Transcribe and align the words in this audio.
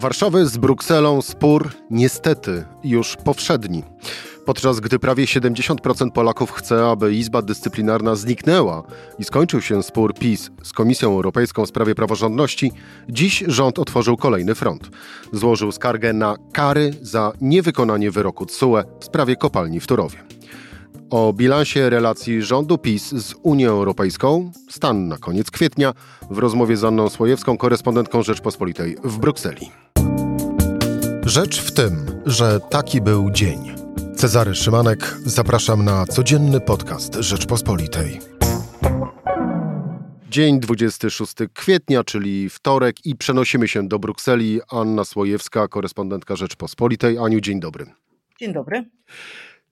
Warszawy 0.00 0.46
z 0.46 0.56
Brukselą 0.56 1.22
spór 1.22 1.70
niestety 1.90 2.64
już 2.84 3.16
powszedni. 3.16 3.82
Podczas 4.44 4.80
gdy 4.80 4.98
prawie 4.98 5.24
70% 5.24 6.10
Polaków 6.10 6.52
chce, 6.52 6.86
aby 6.86 7.14
Izba 7.14 7.42
Dyscyplinarna 7.42 8.14
zniknęła 8.16 8.82
i 9.18 9.24
skończył 9.24 9.60
się 9.60 9.82
spór 9.82 10.14
PiS 10.14 10.50
z 10.62 10.72
Komisją 10.72 11.12
Europejską 11.12 11.64
w 11.64 11.68
sprawie 11.68 11.94
praworządności, 11.94 12.72
dziś 13.08 13.44
rząd 13.46 13.78
otworzył 13.78 14.16
kolejny 14.16 14.54
front. 14.54 14.90
Złożył 15.32 15.72
skargę 15.72 16.12
na 16.12 16.36
kary 16.52 16.94
za 17.02 17.32
niewykonanie 17.40 18.10
wyroku 18.10 18.46
TSUE 18.46 18.82
w 19.00 19.04
sprawie 19.04 19.36
kopalni 19.36 19.80
w 19.80 19.86
Turowie. 19.86 20.35
O 21.10 21.32
bilansie 21.32 21.90
relacji 21.90 22.42
rządu 22.42 22.78
PiS 22.78 23.08
z 23.08 23.34
Unią 23.42 23.70
Europejską, 23.70 24.50
stan 24.70 25.08
na 25.08 25.18
koniec 25.18 25.50
kwietnia, 25.50 25.94
w 26.30 26.38
rozmowie 26.38 26.76
z 26.76 26.84
Anną 26.84 27.08
Słojewską, 27.08 27.56
korespondentką 27.56 28.22
Rzeczpospolitej 28.22 28.96
w 29.04 29.18
Brukseli. 29.18 29.70
Rzecz 31.24 31.60
w 31.60 31.72
tym, 31.72 32.06
że 32.26 32.60
taki 32.70 33.00
był 33.00 33.30
dzień. 33.30 33.58
Cezary 34.16 34.54
Szymanek, 34.54 35.16
zapraszam 35.24 35.84
na 35.84 36.06
codzienny 36.06 36.60
podcast 36.60 37.14
Rzeczpospolitej. 37.14 38.20
Dzień 40.30 40.60
26 40.60 41.34
kwietnia, 41.54 42.04
czyli 42.04 42.50
wtorek 42.50 43.06
i 43.06 43.16
przenosimy 43.16 43.68
się 43.68 43.88
do 43.88 43.98
Brukseli. 43.98 44.60
Anna 44.70 45.04
Słojewska, 45.04 45.68
korespondentka 45.68 46.36
Rzeczpospolitej. 46.36 47.18
Aniu, 47.18 47.40
dzień 47.40 47.60
dobry. 47.60 47.86
Dzień 48.40 48.52
dobry. 48.52 48.84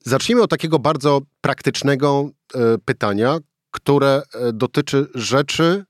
Zacznijmy 0.07 0.43
od 0.43 0.51
takiego 0.51 0.79
bardzo 0.79 1.21
praktycznego 1.41 2.31
e, 2.55 2.79
pytania, 2.85 3.39
które 3.71 4.23
e, 4.35 4.53
dotyczy 4.53 5.07
rzeczy, 5.15 5.85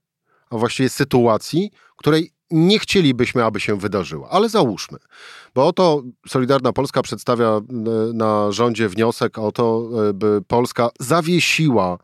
a 0.50 0.58
właściwie 0.58 0.88
sytuacji, 0.88 1.70
której 1.96 2.32
nie 2.50 2.78
chcielibyśmy, 2.78 3.44
aby 3.44 3.60
się 3.60 3.78
wydarzyła, 3.78 4.28
ale 4.30 4.48
załóżmy. 4.48 4.98
Bo 5.54 5.66
oto 5.66 6.02
Solidarna 6.28 6.72
Polska 6.72 7.02
przedstawia 7.02 7.46
e, 7.48 7.62
na 8.12 8.52
rządzie 8.52 8.88
wniosek 8.88 9.38
o 9.38 9.52
to, 9.52 9.88
by 10.14 10.42
Polska 10.48 10.90
zawiesiła 11.00 11.98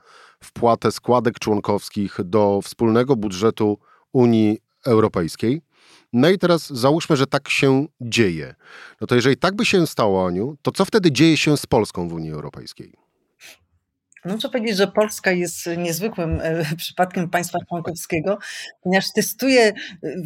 wpłatę 0.45 0.93
składek 0.93 1.39
członkowskich 1.39 2.19
do 2.25 2.61
wspólnego 2.65 3.17
budżetu 3.17 3.79
Unii 4.13 4.59
Europejskiej. 4.87 5.63
No 6.13 6.29
i 6.29 6.39
teraz 6.39 6.71
załóżmy, 6.71 7.17
że 7.17 7.27
tak 7.27 7.49
się 7.49 7.87
dzieje. 8.01 8.55
No 9.01 9.07
to 9.07 9.15
jeżeli 9.15 9.37
tak 9.37 9.57
by 9.57 9.65
się 9.65 9.87
stało, 9.87 10.27
Aniu, 10.27 10.57
to 10.63 10.73
co 10.73 10.85
wtedy 10.85 11.13
dzieje 11.13 11.37
się 11.37 11.57
z 11.57 11.67
Polską 11.67 12.09
w 12.09 12.13
Unii 12.13 12.33
Europejskiej? 12.33 12.93
No 14.25 14.35
muszę 14.35 14.49
powiedzieć, 14.49 14.77
że 14.77 14.87
Polska 14.87 15.33
jest 15.33 15.67
niezwykłym 15.77 16.41
e, 16.43 16.65
przypadkiem 16.77 17.31
państwa 17.31 17.59
członkowskiego, 17.69 18.39
ponieważ 18.83 19.13
testuje 19.15 19.63
e, 19.63 19.73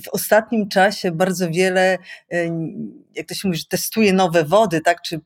w 0.04 0.08
ostatnim 0.08 0.68
czasie 0.68 1.10
bardzo 1.10 1.50
wiele, 1.50 1.98
e, 2.32 2.50
jak 3.14 3.26
to 3.28 3.34
się 3.34 3.48
mówi, 3.48 3.58
że 3.58 3.64
testuje 3.68 4.12
nowe 4.12 4.44
wody, 4.44 4.80
tak, 4.80 5.02
czy 5.02 5.20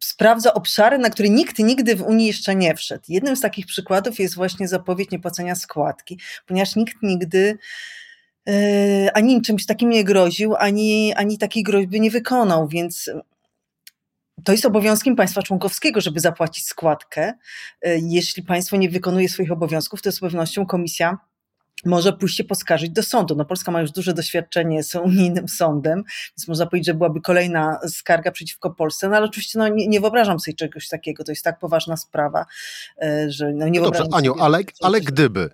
sprawdza 0.00 0.54
obszary, 0.54 0.98
na 0.98 1.10
które 1.10 1.28
nikt 1.28 1.58
nigdy 1.58 1.96
w 1.96 2.02
Unii 2.02 2.26
jeszcze 2.26 2.54
nie 2.54 2.74
wszedł. 2.74 3.04
Jednym 3.08 3.36
z 3.36 3.40
takich 3.40 3.66
przykładów 3.66 4.18
jest 4.18 4.34
właśnie 4.34 4.68
zapowiedź 4.68 5.10
niepłacenia 5.10 5.54
składki, 5.54 6.18
ponieważ 6.46 6.76
nikt 6.76 7.02
nigdy 7.02 7.58
ani 9.14 9.42
czymś 9.42 9.66
takim 9.66 9.90
nie 9.90 10.04
groził, 10.04 10.54
ani, 10.56 11.14
ani 11.14 11.38
takiej 11.38 11.62
groźby 11.62 12.00
nie 12.00 12.10
wykonał, 12.10 12.68
więc 12.68 13.10
to 14.44 14.52
jest 14.52 14.66
obowiązkiem 14.66 15.16
państwa 15.16 15.42
członkowskiego, 15.42 16.00
żeby 16.00 16.20
zapłacić 16.20 16.66
składkę. 16.66 17.32
E, 17.82 17.98
jeśli 17.98 18.42
państwo 18.42 18.76
nie 18.76 18.90
wykonuje 18.90 19.28
swoich 19.28 19.52
obowiązków, 19.52 20.02
to 20.02 20.12
z 20.12 20.20
pewnością 20.20 20.66
komisja 20.66 21.18
może 21.84 22.12
pójść 22.12 22.36
się 22.36 22.44
poskarżyć 22.44 22.90
do 22.90 23.02
sądu. 23.02 23.36
No 23.36 23.44
Polska 23.44 23.72
ma 23.72 23.80
już 23.80 23.90
duże 23.90 24.14
doświadczenie 24.14 24.82
z 24.82 24.94
unijnym 24.94 25.48
sądem, 25.48 26.04
więc 26.38 26.48
można 26.48 26.66
powiedzieć, 26.66 26.86
że 26.86 26.94
byłaby 26.94 27.20
kolejna 27.20 27.78
skarga 27.88 28.30
przeciwko 28.30 28.70
Polsce, 28.70 29.08
no 29.08 29.16
ale 29.16 29.26
oczywiście 29.26 29.58
no, 29.58 29.68
nie, 29.68 29.88
nie 29.88 30.00
wyobrażam 30.00 30.40
sobie 30.40 30.54
czegoś 30.54 30.88
takiego, 30.88 31.24
to 31.24 31.32
jest 31.32 31.44
tak 31.44 31.58
poważna 31.58 31.96
sprawa, 31.96 32.46
e, 33.02 33.30
że 33.30 33.52
no, 33.52 33.68
nie 33.68 33.80
no 33.80 33.90
Dobrze, 33.90 34.04
Aniu, 34.12 34.34
ale, 34.40 34.58
ale 34.80 35.00
gdyby, 35.00 35.50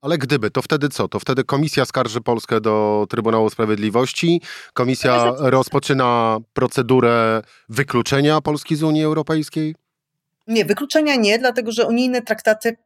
ale 0.00 0.18
gdyby, 0.18 0.50
to 0.50 0.62
wtedy 0.62 0.88
co? 0.88 1.08
To 1.08 1.20
wtedy 1.20 1.44
komisja 1.44 1.84
skarży 1.84 2.20
Polskę 2.20 2.60
do 2.60 3.06
Trybunału 3.10 3.50
Sprawiedliwości, 3.50 4.40
komisja 4.72 5.32
rozpoczyna 5.38 6.38
procedurę 6.52 7.42
wykluczenia 7.68 8.40
Polski 8.40 8.76
z 8.76 8.82
Unii 8.82 9.04
Europejskiej? 9.04 9.74
Nie, 10.46 10.64
wykluczenia 10.64 11.16
nie, 11.16 11.38
dlatego 11.38 11.72
że 11.72 11.86
unijne 11.86 12.22
traktaty 12.22 12.76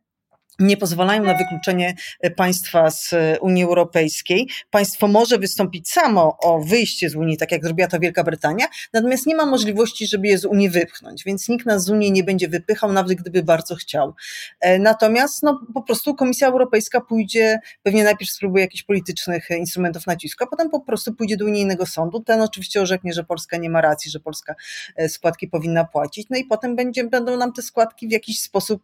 nie 0.58 0.76
pozwalają 0.76 1.22
na 1.22 1.34
wykluczenie 1.34 1.94
e, 2.20 2.30
państwa 2.30 2.90
z 2.90 3.12
e, 3.12 3.40
Unii 3.40 3.64
Europejskiej. 3.64 4.48
Państwo 4.70 5.08
może 5.08 5.38
wystąpić 5.38 5.90
samo 5.90 6.36
o 6.42 6.60
wyjście 6.60 7.10
z 7.10 7.16
Unii, 7.16 7.36
tak 7.36 7.52
jak 7.52 7.64
zrobiła 7.64 7.88
to 7.88 7.98
Wielka 7.98 8.24
Brytania, 8.24 8.66
natomiast 8.92 9.26
nie 9.26 9.34
ma 9.34 9.46
możliwości, 9.46 10.06
żeby 10.06 10.28
je 10.28 10.38
z 10.38 10.44
Unii 10.44 10.70
wypchnąć, 10.70 11.24
więc 11.24 11.48
nikt 11.48 11.66
nas 11.66 11.84
z 11.84 11.90
Unii 11.90 12.12
nie 12.12 12.24
będzie 12.24 12.48
wypychał, 12.48 12.92
nawet 12.92 13.18
gdyby 13.18 13.42
bardzo 13.42 13.74
chciał. 13.74 14.14
E, 14.60 14.78
natomiast 14.78 15.42
no, 15.42 15.60
po 15.74 15.82
prostu 15.82 16.14
Komisja 16.14 16.48
Europejska 16.48 17.00
pójdzie, 17.00 17.58
pewnie 17.82 18.04
najpierw 18.04 18.30
spróbuje 18.30 18.64
jakichś 18.64 18.82
politycznych 18.82 19.50
instrumentów 19.50 20.06
nacisku, 20.06 20.44
a 20.44 20.46
potem 20.46 20.70
po 20.70 20.80
prostu 20.80 21.14
pójdzie 21.14 21.36
do 21.36 21.44
unijnego 21.44 21.86
sądu. 21.86 22.20
Ten 22.20 22.42
oczywiście 22.42 22.80
orzeknie, 22.80 23.12
że 23.12 23.24
Polska 23.24 23.56
nie 23.56 23.70
ma 23.70 23.80
racji, 23.80 24.10
że 24.10 24.20
Polska 24.20 24.54
składki 25.08 25.48
powinna 25.48 25.84
płacić, 25.84 26.26
no 26.30 26.36
i 26.36 26.44
potem 26.44 26.76
będzie, 26.76 27.04
będą 27.04 27.36
nam 27.36 27.52
te 27.52 27.62
składki 27.62 28.08
w 28.08 28.10
jakiś 28.10 28.40
sposób 28.40 28.82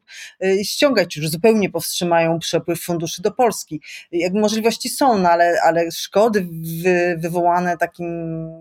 ściągać 0.63 1.17
już 1.17 1.29
zupełnie 1.29 1.56
nie 1.61 1.71
powstrzymają 1.71 2.39
przepływ 2.39 2.83
funduszy 2.83 3.23
do 3.23 3.31
Polski. 3.31 3.81
Jak 4.13 4.33
możliwości 4.33 4.89
są, 4.89 5.19
no 5.19 5.29
ale, 5.29 5.61
ale 5.65 5.93
szkody 5.93 6.49
wy, 6.83 7.17
wywołane 7.19 7.77
takim, 7.77 8.07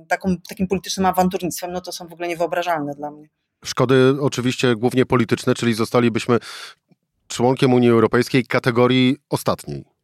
taką, 0.08 0.36
takim 0.50 0.68
politycznym 0.68 1.06
awanturnictwem, 1.06 1.72
no 1.72 1.82
to 1.82 1.92
są 1.92 2.08
w 2.08 2.14
ogóle 2.14 2.28
niewyobrażalne 2.28 2.96
dla 2.96 3.12
mnie. 3.12 3.30
Szkody 3.66 4.16
oczywiście 4.22 4.76
głównie 4.76 5.06
polityczne, 5.06 5.54
czyli 5.54 5.74
zostalibyśmy 5.74 6.40
członkiem 7.28 7.74
Unii 7.74 7.90
Europejskiej 7.90 8.46
kategorii 8.46 9.18
ostatniej 9.30 9.95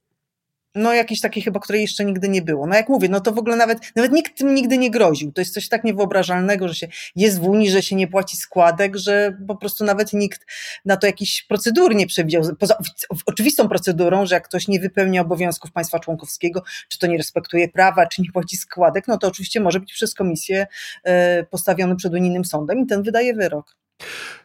no 0.75 0.93
jakiejś 0.93 1.21
takiej 1.21 1.43
chyba, 1.43 1.59
której 1.59 1.81
jeszcze 1.81 2.05
nigdy 2.05 2.29
nie 2.29 2.41
było. 2.41 2.67
No 2.67 2.75
jak 2.75 2.89
mówię, 2.89 3.09
no 3.09 3.19
to 3.19 3.31
w 3.31 3.37
ogóle 3.37 3.55
nawet, 3.55 3.95
nawet 3.95 4.11
nikt 4.11 4.37
tym 4.37 4.55
nigdy 4.55 4.77
nie 4.77 4.91
groził. 4.91 5.31
To 5.31 5.41
jest 5.41 5.53
coś 5.53 5.69
tak 5.69 5.83
niewyobrażalnego, 5.83 6.67
że 6.67 6.75
się 6.75 6.87
jest 7.15 7.39
w 7.39 7.43
Unii, 7.43 7.71
że 7.71 7.81
się 7.81 7.95
nie 7.95 8.07
płaci 8.07 8.37
składek, 8.37 8.97
że 8.97 9.37
po 9.47 9.55
prostu 9.55 9.83
nawet 9.83 10.13
nikt 10.13 10.45
na 10.85 10.97
to 10.97 11.07
jakiś 11.07 11.43
procedur 11.43 11.95
nie 11.95 12.07
przewidział. 12.07 12.43
Poza 12.59 12.77
oczywistą 13.25 13.69
procedurą, 13.69 14.25
że 14.25 14.35
jak 14.35 14.47
ktoś 14.47 14.67
nie 14.67 14.79
wypełnia 14.79 15.21
obowiązków 15.21 15.71
państwa 15.71 15.99
członkowskiego, 15.99 16.63
czy 16.89 16.99
to 16.99 17.07
nie 17.07 17.17
respektuje 17.17 17.69
prawa, 17.69 18.07
czy 18.07 18.21
nie 18.21 18.31
płaci 18.31 18.57
składek, 18.57 19.07
no 19.07 19.17
to 19.17 19.27
oczywiście 19.27 19.59
może 19.59 19.79
być 19.79 19.93
przez 19.93 20.15
komisję 20.15 20.67
e, 21.03 21.43
postawiony 21.43 21.95
przed 21.95 22.13
unijnym 22.13 22.45
sądem 22.45 22.79
i 22.79 22.85
ten 22.85 23.03
wydaje 23.03 23.33
wyrok. 23.33 23.80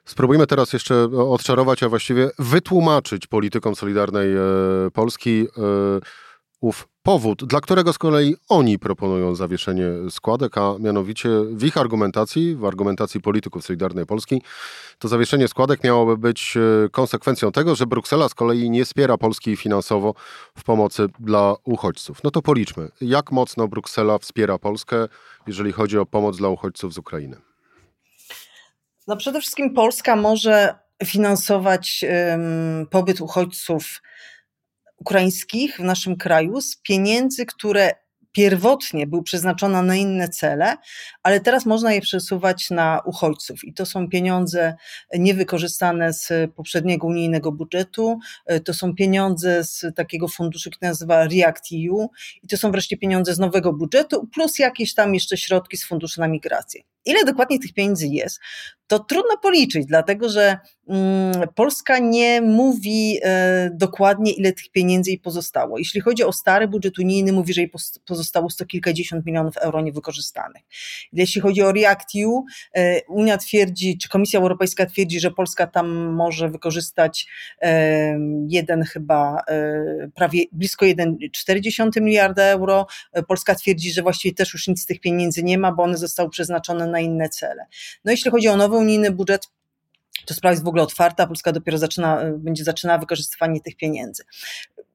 Spróbujmy 0.04 0.46
teraz 0.46 0.72
jeszcze 0.72 1.04
odczarować, 1.04 1.82
a 1.82 1.88
właściwie 1.88 2.30
wytłumaczyć 2.38 3.26
politykom 3.26 3.76
Solidarnej 3.76 4.36
e, 4.36 4.40
Polski 4.92 5.46
e, 5.58 6.00
ów 6.60 6.88
powód, 7.02 7.44
dla 7.44 7.60
którego 7.60 7.92
z 7.92 7.98
kolei 7.98 8.36
oni 8.48 8.78
proponują 8.78 9.34
zawieszenie 9.34 9.84
składek, 10.10 10.58
a 10.58 10.74
mianowicie 10.78 11.28
w 11.50 11.64
ich 11.64 11.76
argumentacji, 11.76 12.56
w 12.56 12.64
argumentacji 12.64 13.20
polityków 13.20 13.64
Solidarnej 13.64 14.06
Polski, 14.06 14.42
to 14.98 15.08
zawieszenie 15.08 15.48
składek 15.48 15.84
miałoby 15.84 16.16
być 16.16 16.56
e, 16.56 16.88
konsekwencją 16.88 17.52
tego, 17.52 17.74
że 17.74 17.86
Bruksela 17.86 18.28
z 18.28 18.34
kolei 18.34 18.70
nie 18.70 18.84
wspiera 18.84 19.18
Polski 19.18 19.56
finansowo 19.56 20.14
w 20.58 20.64
pomocy 20.64 21.06
dla 21.20 21.54
uchodźców. 21.64 22.24
No 22.24 22.30
to 22.30 22.42
policzmy, 22.42 22.88
jak 23.00 23.32
mocno 23.32 23.68
Bruksela 23.68 24.18
wspiera 24.18 24.58
Polskę, 24.58 25.08
jeżeli 25.46 25.72
chodzi 25.72 25.98
o 25.98 26.06
pomoc 26.06 26.36
dla 26.36 26.48
uchodźców 26.48 26.94
z 26.94 26.98
Ukrainy. 26.98 27.36
No 29.06 29.16
przede 29.16 29.40
wszystkim 29.40 29.74
Polska 29.74 30.16
może 30.16 30.74
finansować 31.04 32.04
um, 32.30 32.86
pobyt 32.90 33.20
uchodźców 33.20 34.02
ukraińskich 34.96 35.76
w 35.76 35.84
naszym 35.84 36.16
kraju 36.16 36.60
z 36.60 36.76
pieniędzy, 36.76 37.46
które 37.46 37.92
pierwotnie 38.32 39.06
były 39.06 39.22
przeznaczone 39.22 39.82
na 39.82 39.96
inne 39.96 40.28
cele, 40.28 40.76
ale 41.22 41.40
teraz 41.40 41.66
można 41.66 41.92
je 41.92 42.00
przesuwać 42.00 42.70
na 42.70 43.00
uchodźców. 43.04 43.64
I 43.64 43.74
to 43.74 43.86
są 43.86 44.08
pieniądze 44.08 44.74
niewykorzystane 45.18 46.12
z 46.12 46.52
poprzedniego 46.54 47.06
unijnego 47.06 47.52
budżetu, 47.52 48.18
to 48.64 48.74
są 48.74 48.94
pieniądze 48.94 49.64
z 49.64 49.84
takiego 49.94 50.28
funduszu, 50.28 50.70
który 50.70 50.88
nazywa 50.88 51.24
REACT-EU 51.24 52.10
i 52.42 52.48
to 52.48 52.56
są 52.56 52.70
wreszcie 52.72 52.96
pieniądze 52.96 53.34
z 53.34 53.38
nowego 53.38 53.72
budżetu, 53.72 54.28
plus 54.34 54.58
jakieś 54.58 54.94
tam 54.94 55.14
jeszcze 55.14 55.36
środki 55.36 55.76
z 55.76 55.86
funduszu 55.86 56.20
na 56.20 56.28
migrację. 56.28 56.95
Ile 57.06 57.24
dokładnie 57.24 57.58
tych 57.58 57.72
pieniędzy 57.72 58.06
jest, 58.06 58.40
to 58.86 58.98
trudno 58.98 59.36
policzyć, 59.42 59.86
dlatego 59.86 60.28
że 60.28 60.58
mm, 60.88 61.48
Polska 61.54 61.98
nie 61.98 62.40
mówi 62.40 63.18
e, 63.22 63.70
dokładnie, 63.74 64.32
ile 64.32 64.52
tych 64.52 64.70
pieniędzy 64.70 65.10
jej 65.10 65.18
pozostało. 65.18 65.78
Jeśli 65.78 66.00
chodzi 66.00 66.24
o 66.24 66.32
stary 66.32 66.68
budżet 66.68 66.98
unijny, 66.98 67.32
mówi, 67.32 67.54
że 67.54 67.60
jej 67.60 67.70
pozostało 68.06 68.50
sto 68.50 68.66
kilkadziesiąt 68.66 69.26
milionów 69.26 69.56
euro 69.56 69.80
niewykorzystanych. 69.80 70.62
Jeśli 71.12 71.40
chodzi 71.40 71.62
o 71.62 71.72
REACT-EU, 71.72 72.44
e, 72.76 73.00
Unia 73.08 73.38
twierdzi, 73.38 73.98
czy 73.98 74.08
Komisja 74.08 74.40
Europejska 74.40 74.86
twierdzi, 74.86 75.20
że 75.20 75.30
Polska 75.30 75.66
tam 75.66 76.14
może 76.14 76.48
wykorzystać 76.48 77.26
e, 77.62 78.18
jeden 78.48 78.82
chyba, 78.82 79.36
prawie 80.14 80.42
blisko 80.52 80.86
1,4 80.86 82.02
miliarda 82.02 82.42
euro. 82.42 82.86
Polska 83.28 83.54
twierdzi, 83.54 83.92
że 83.92 84.02
właściwie 84.02 84.34
też 84.34 84.52
już 84.52 84.68
nic 84.68 84.82
z 84.82 84.86
tych 84.86 85.00
pieniędzy 85.00 85.42
nie 85.42 85.58
ma, 85.58 85.72
bo 85.72 85.82
one 85.82 85.96
zostały 85.96 86.30
przeznaczone 86.30 86.86
na 86.86 86.95
inne 87.00 87.28
cele. 87.28 87.66
No 88.04 88.10
jeśli 88.10 88.30
chodzi 88.30 88.48
o 88.48 88.56
nowy 88.56 88.76
unijny 88.76 89.10
budżet, 89.10 89.48
to 90.26 90.34
sprawa 90.34 90.52
jest 90.52 90.64
w 90.64 90.68
ogóle 90.68 90.82
otwarta, 90.82 91.26
Polska 91.26 91.52
dopiero 91.52 91.78
zaczyna, 91.78 92.22
będzie 92.38 92.64
zaczynała 92.64 92.98
wykorzystywanie 92.98 93.60
tych 93.60 93.76
pieniędzy. 93.76 94.24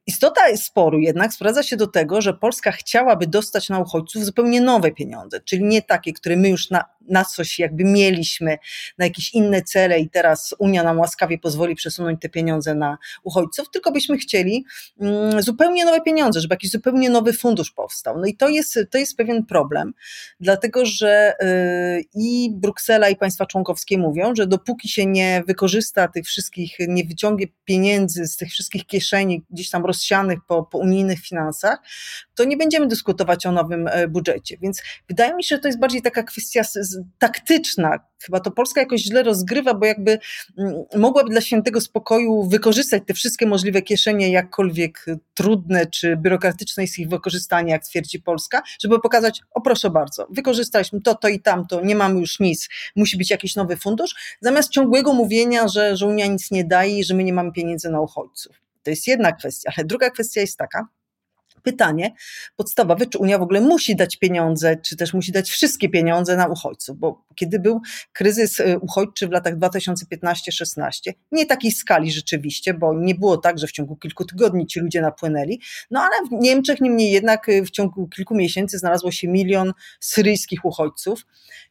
Istota 0.08 0.58
sporu 0.58 1.00
jednak 1.00 1.34
sprowadza 1.34 1.64
się 1.64 1.78
do 1.78 1.88
tego, 1.88 2.22
że 2.22 2.34
Polska 2.34 2.72
chciałaby 2.72 3.28
dostać 3.28 3.70
na 3.70 3.80
uchodźców 3.80 4.26
zupełnie 4.26 4.62
nowe 4.62 4.92
pieniądze, 4.92 5.42
czyli 5.42 5.64
nie 5.64 5.82
takie, 5.82 6.14
które 6.14 6.36
my 6.36 6.50
już 6.50 6.70
na, 6.70 6.86
na 7.08 7.26
coś 7.26 7.60
jakby 7.60 7.84
mieliśmy, 7.84 8.58
na 8.98 9.06
jakieś 9.06 9.34
inne 9.34 9.62
cele 9.62 10.00
i 10.00 10.10
teraz 10.10 10.56
Unia 10.60 10.84
nam 10.84 11.00
łaskawie 11.00 11.38
pozwoli 11.38 11.76
przesunąć 11.76 12.22
te 12.22 12.30
pieniądze 12.30 12.76
na 12.76 12.98
uchodźców, 13.24 13.70
tylko 13.72 13.92
byśmy 13.92 14.18
chcieli 14.18 14.66
mm, 15.02 15.42
zupełnie 15.42 15.86
nowe 15.86 16.02
pieniądze, 16.02 16.42
żeby 16.42 16.54
jakiś 16.54 16.72
zupełnie 16.72 17.10
nowy 17.10 17.34
fundusz 17.34 17.72
powstał. 17.72 18.20
No 18.20 18.26
i 18.26 18.36
to 18.36 18.50
jest, 18.50 18.80
to 18.92 18.98
jest 18.98 19.18
pewien 19.18 19.46
problem, 19.46 19.94
dlatego 20.40 20.86
że 20.86 21.34
yy, 21.42 22.04
i 22.16 22.50
Bruksela 22.54 23.10
i 23.10 23.16
państwa 23.16 23.46
członkowskie 23.46 23.98
mówią, 23.98 24.36
że 24.36 24.48
dopóki 24.48 24.90
się 24.90 25.06
nie 25.06 25.44
wykorzysta 25.48 26.08
tych 26.08 26.26
wszystkich, 26.26 26.76
nie 26.88 27.04
wyciągnie 27.04 27.48
pieniędzy 27.66 28.26
z 28.28 28.38
tych 28.38 28.50
wszystkich 28.50 28.86
kieszeni 28.86 29.44
gdzieś 29.50 29.70
tam 29.70 29.86
rozsianych 29.92 30.40
po, 30.48 30.64
po 30.64 30.78
unijnych 30.78 31.20
finansach, 31.20 31.80
to 32.36 32.44
nie 32.44 32.58
będziemy 32.58 32.88
dyskutować 32.88 33.46
o 33.46 33.52
nowym 33.52 33.88
e, 33.88 34.08
budżecie. 34.08 34.58
Więc 34.62 34.82
wydaje 35.10 35.36
mi 35.36 35.44
się, 35.44 35.56
że 35.56 35.62
to 35.62 35.68
jest 35.68 35.80
bardziej 35.80 36.02
taka 36.02 36.24
kwestia 36.24 36.62
taktyczna. 37.20 38.00
Chyba 38.24 38.40
to 38.40 38.52
Polska 38.52 38.82
jakoś 38.82 39.02
źle 39.02 39.24
rozgrywa, 39.24 39.74
bo 39.74 39.86
jakby 39.86 40.20
mm, 40.58 40.74
mogłaby 40.96 41.30
dla 41.30 41.42
świętego 41.42 41.82
spokoju 41.82 42.44
wykorzystać 42.44 43.04
te 43.08 43.14
wszystkie 43.14 43.46
możliwe 43.46 43.82
kieszenie, 43.82 44.32
jakkolwiek 44.32 45.06
trudne 45.34 45.86
czy 45.86 46.18
biurokratyczne 46.18 46.84
jest 46.84 47.00
ich 47.00 47.10
wykorzystanie, 47.10 47.72
jak 47.72 47.86
twierdzi 47.86 48.20
Polska, 48.20 48.62
żeby 48.82 49.00
pokazać, 49.00 49.42
o 49.52 49.62
proszę 49.62 49.90
bardzo, 49.90 50.28
wykorzystaliśmy 50.30 51.02
to, 51.02 51.16
to 51.16 51.28
i 51.28 51.40
tamto, 51.40 51.82
nie 51.82 51.96
mamy 51.96 52.20
już 52.20 52.40
nic, 52.40 52.70
musi 52.96 53.18
być 53.18 53.32
jakiś 53.32 53.56
nowy 53.56 53.78
fundusz, 53.78 54.16
zamiast 54.42 54.70
ciągłego 54.70 55.14
mówienia, 55.14 55.68
że, 55.68 55.98
że 55.98 56.08
Unia 56.08 56.28
nic 56.28 56.52
nie 56.52 56.64
daje 56.64 57.00
i 57.00 57.04
że 57.04 57.14
my 57.14 57.24
nie 57.24 57.34
mamy 57.34 57.52
pieniędzy 57.52 57.90
na 57.90 58.02
uchodźców. 58.02 58.71
To 58.84 58.90
jest 58.90 59.08
jedna 59.08 59.32
kwestia, 59.32 59.72
ale 59.78 59.86
druga 59.86 60.10
kwestia 60.10 60.42
jest 60.42 60.58
taka, 60.58 60.88
pytanie 61.64 62.14
podstawowe, 62.56 63.06
czy 63.06 63.18
Unia 63.18 63.38
w 63.38 63.42
ogóle 63.42 63.62
musi 63.62 63.96
dać 63.96 64.18
pieniądze, 64.18 64.78
czy 64.78 64.96
też 64.96 65.14
musi 65.14 65.32
dać 65.32 65.50
wszystkie 65.50 65.90
pieniądze 65.90 66.38
na 66.38 66.48
uchodźców, 66.48 66.98
bo 66.98 67.26
kiedy 67.36 67.60
był 67.60 67.82
kryzys 68.14 68.60
y, 68.60 68.80
uchodźczy 68.80 69.28
w 69.28 69.32
latach 69.32 69.58
2015-16, 69.58 71.12
nie 71.32 71.46
takiej 71.46 71.72
skali 71.72 72.12
rzeczywiście, 72.12 72.74
bo 72.74 72.94
nie 72.94 73.16
było 73.16 73.38
tak, 73.38 73.60
że 73.60 73.68
w 73.68 73.72
ciągu 73.72 73.96
kilku 73.96 74.26
tygodni 74.26 74.68
ci 74.68 74.80
ludzie 74.80 75.02
napłynęli, 75.02 75.60
no 75.92 76.00
ale 76.00 76.28
w 76.28 76.44
Niemczech 76.44 76.82
niemniej 76.82 77.12
jednak 77.12 77.50
y, 77.50 77.66
w 77.66 77.72
ciągu 77.72 78.08
kilku 78.08 78.36
miesięcy 78.36 78.78
znalazło 78.78 79.12
się 79.12 79.28
milion 79.28 79.74
syryjskich 80.00 80.66
uchodźców, 80.66 81.26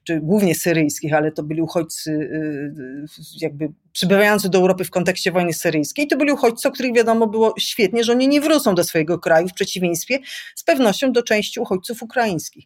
czy 0.04 0.20
głównie 0.20 0.54
syryjskich, 0.54 1.14
ale 1.14 1.32
to 1.32 1.42
byli 1.42 1.62
uchodźcy 1.62 2.10
y, 2.10 3.04
jakby 3.40 3.68
przybywający 3.92 4.48
do 4.48 4.58
Europy 4.58 4.84
w 4.84 4.90
kontekście 4.90 5.32
wojny 5.32 5.52
syryjskiej, 5.52 6.06
to 6.06 6.16
byli 6.16 6.32
uchodźcy, 6.32 6.68
o 6.68 6.70
których 6.70 6.94
wiadomo 6.94 7.26
było 7.26 7.54
świetnie, 7.58 8.04
że 8.04 8.12
oni 8.12 8.28
nie 8.28 8.40
wrócą 8.40 8.74
do 8.74 8.84
swojego 8.84 9.18
kraju, 9.18 9.48
w 9.48 9.54
przeciwieństwie 9.54 10.18
z 10.54 10.64
pewnością 10.64 11.12
do 11.12 11.22
części 11.22 11.60
uchodźców 11.60 12.02
ukraińskich. 12.02 12.64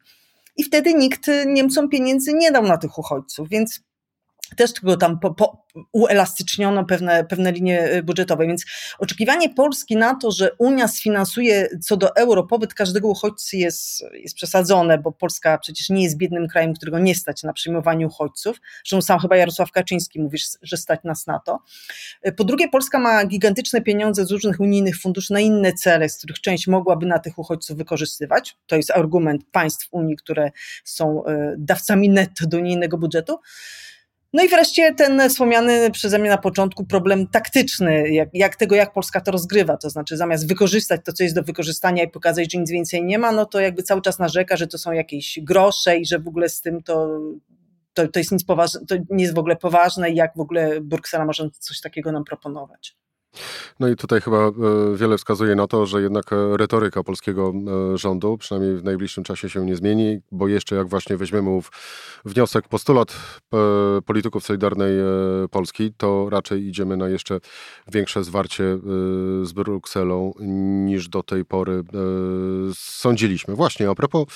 I 0.57 0.65
wtedy 0.65 0.95
nikt 0.95 1.31
Niemcom 1.47 1.89
pieniędzy 1.89 2.35
nie 2.35 2.53
dał 2.53 2.63
na 2.63 2.77
tych 2.77 2.99
uchodźców, 2.99 3.49
więc 3.49 3.81
też 4.57 4.73
tylko 4.73 4.97
tam 4.97 5.21
po, 5.21 5.35
po, 5.35 5.65
uelastyczniono 5.93 6.85
pewne, 6.85 7.25
pewne 7.25 7.53
linie 7.53 7.93
y, 7.93 8.03
budżetowe. 8.03 8.47
Więc 8.47 8.65
oczekiwanie 8.99 9.55
Polski 9.55 9.97
na 9.97 10.15
to, 10.15 10.31
że 10.31 10.51
Unia 10.59 10.89
sfinansuje 10.89 11.69
co 11.83 11.97
do 11.97 12.17
euro 12.17 12.43
pobyt 12.43 12.75
każdego 12.75 13.09
uchodźcy 13.09 13.57
jest, 13.57 14.05
jest 14.13 14.35
przesadzone, 14.35 14.99
bo 14.99 15.13
Polska 15.13 15.59
przecież 15.59 15.91
nie 15.91 16.03
jest 16.03 16.17
biednym 16.17 16.49
krajem, 16.49 16.75
którego 16.75 16.99
nie 16.99 17.15
stać 17.15 17.43
na 17.43 17.53
przyjmowanie 17.53 18.07
uchodźców. 18.07 18.61
Zresztą 18.77 19.03
sam 19.03 19.19
chyba 19.19 19.37
Jarosław 19.37 19.71
Kaczyński 19.73 20.21
mówi, 20.21 20.39
że 20.63 20.77
stać 20.77 21.01
nas 21.05 21.27
na 21.27 21.39
to. 21.39 21.59
Y, 22.27 22.33
po 22.33 22.45
drugie, 22.45 22.69
Polska 22.69 22.99
ma 22.99 23.25
gigantyczne 23.25 23.81
pieniądze 23.81 24.27
z 24.27 24.31
różnych 24.31 24.61
unijnych 24.61 24.97
funduszy 24.97 25.33
na 25.33 25.41
inne 25.41 25.73
cele, 25.73 26.09
z 26.09 26.19
których 26.19 26.41
część 26.41 26.67
mogłaby 26.67 27.07
na 27.07 27.19
tych 27.19 27.39
uchodźców 27.39 27.77
wykorzystywać. 27.77 28.57
To 28.67 28.77
jest 28.77 28.91
argument 28.91 29.43
państw 29.53 29.89
Unii, 29.91 30.17
które 30.17 30.51
są 30.85 31.25
y, 31.27 31.55
dawcami 31.59 32.09
netto 32.09 32.47
do 32.47 32.59
unijnego 32.59 32.99
budżetu. 32.99 33.39
No 34.35 34.43
i 34.43 34.49
wreszcie 34.49 34.95
ten 34.95 35.29
wspomniany 35.29 35.91
przeze 35.91 36.19
mnie 36.19 36.31
na 36.31 36.39
początku 36.39 36.85
problem 36.85 37.27
taktyczny, 37.27 38.11
jak, 38.11 38.29
jak, 38.33 38.57
tego, 38.57 38.75
jak 38.75 38.93
Polska 38.93 39.21
to 39.21 39.31
rozgrywa. 39.31 39.77
To 39.77 39.91
znaczy, 39.91 40.17
zamiast 40.17 40.49
wykorzystać 40.49 41.01
to, 41.05 41.13
co 41.13 41.23
jest 41.23 41.35
do 41.35 41.43
wykorzystania 41.43 42.03
i 42.03 42.09
pokazać, 42.09 42.53
że 42.53 42.59
nic 42.59 42.71
więcej 42.71 43.05
nie 43.05 43.19
ma, 43.19 43.33
no 43.33 43.47
to 43.47 43.61
jakby 43.61 43.83
cały 43.83 44.03
czas 44.03 44.19
narzeka, 44.19 44.57
że 44.57 44.67
to 44.67 44.79
są 44.79 44.93
jakieś 44.93 45.39
grosze 45.43 45.99
i 45.99 46.07
że 46.07 46.19
w 46.19 46.29
ogóle 46.29 46.49
z 46.49 46.61
tym 46.61 46.83
to. 46.83 47.21
To, 47.95 48.09
to 48.09 48.21
jest 48.21 48.33
nic 48.33 48.45
poważne, 48.45 48.81
to 48.87 48.95
nie 49.11 49.23
jest 49.23 49.35
w 49.35 49.39
ogóle 49.39 49.57
poważne 49.57 50.11
i 50.11 50.17
jak 50.17 50.33
w 50.37 50.41
ogóle 50.41 50.81
Bruksela 50.81 51.25
może 51.25 51.51
coś 51.59 51.81
takiego 51.81 52.13
nam 52.13 52.25
proponować. 52.25 52.97
No 53.81 53.89
i 53.89 53.97
tutaj 53.97 54.21
chyba 54.21 54.37
e, 54.37 54.53
wiele 54.95 55.19
wskazuje 55.19 55.55
na 55.55 55.67
to, 55.67 55.87
że 55.87 56.03
jednak 56.03 56.33
e, 56.33 56.57
retoryka 56.57 57.03
polskiego 57.03 57.53
e, 57.95 57.99
rządu, 57.99 58.39
przynajmniej 58.39 58.77
w 58.77 58.85
najbliższym 58.85 59.25
czasie 59.25 59.51
się 59.51 59.67
nie 59.67 59.77
zmieni, 59.77 60.21
bo 60.33 60.49
jeszcze 60.49 60.77
jak 60.77 60.89
właśnie 60.89 61.17
weźmiemy 61.17 61.61
wniosek, 62.25 62.69
postulat 62.69 63.17
polityków 64.07 64.45
Solidarnej 64.45 64.91
Polski, 65.51 65.93
to 65.97 66.31
raczej 66.31 66.67
idziemy 66.67 66.97
na 66.97 67.09
jeszcze 67.09 67.41
większe 67.93 68.25
zwarcie 68.25 68.79
z 69.43 69.53
Brukselą 69.53 70.33
niż 70.85 71.09
do 71.09 71.23
tej 71.23 71.45
pory 71.45 71.83
sądziliśmy. 72.75 73.55
Właśnie, 73.55 73.91
a 73.91 73.95
propos 73.95 74.27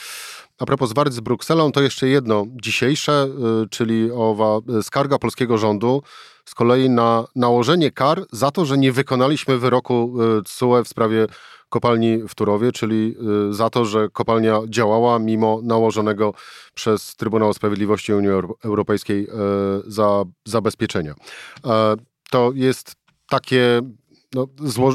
a 0.59 0.67
propos 0.67 0.91
zwarć 0.91 1.15
z 1.15 1.21
Brukselą, 1.21 1.73
to 1.73 1.83
jeszcze 1.83 2.09
jedno 2.09 2.47
dzisiejsze, 2.63 3.29
czyli 3.71 4.11
owa 4.13 4.59
skarga 4.83 5.19
polskiego 5.19 5.59
rządu 5.59 6.03
z 6.45 6.55
kolei 6.55 6.91
na 6.91 7.25
nałożenie 7.37 7.91
kar 7.91 8.25
za 8.33 8.51
to, 8.51 8.65
że 8.65 8.79
nie 8.79 8.93
wykonaliśmy 8.93 9.59
wyroku 9.59 10.15
TSUE 10.45 10.85
w 10.85 10.89
sprawie 10.89 11.27
kopalni 11.69 12.19
w 12.29 12.35
Turowie, 12.35 12.73
czyli 12.73 13.15
y, 13.51 13.55
za 13.55 13.71
to, 13.71 13.85
że 13.85 14.09
kopalnia 14.09 14.61
działała 14.69 15.19
mimo 15.19 15.61
nałożonego 15.63 16.35
przez 16.75 17.17
Trybunał 17.17 17.55
Sprawiedliwości 17.55 18.13
Unii 18.13 18.31
Europejskiej 18.65 19.25
y, 19.25 19.29
za 19.87 20.25
zabezpieczenia. 20.45 21.15
E, 21.65 21.97
to 22.31 22.53
jest 22.55 22.97
takie 23.29 23.81
no, 24.35 24.47
zło 24.63 24.93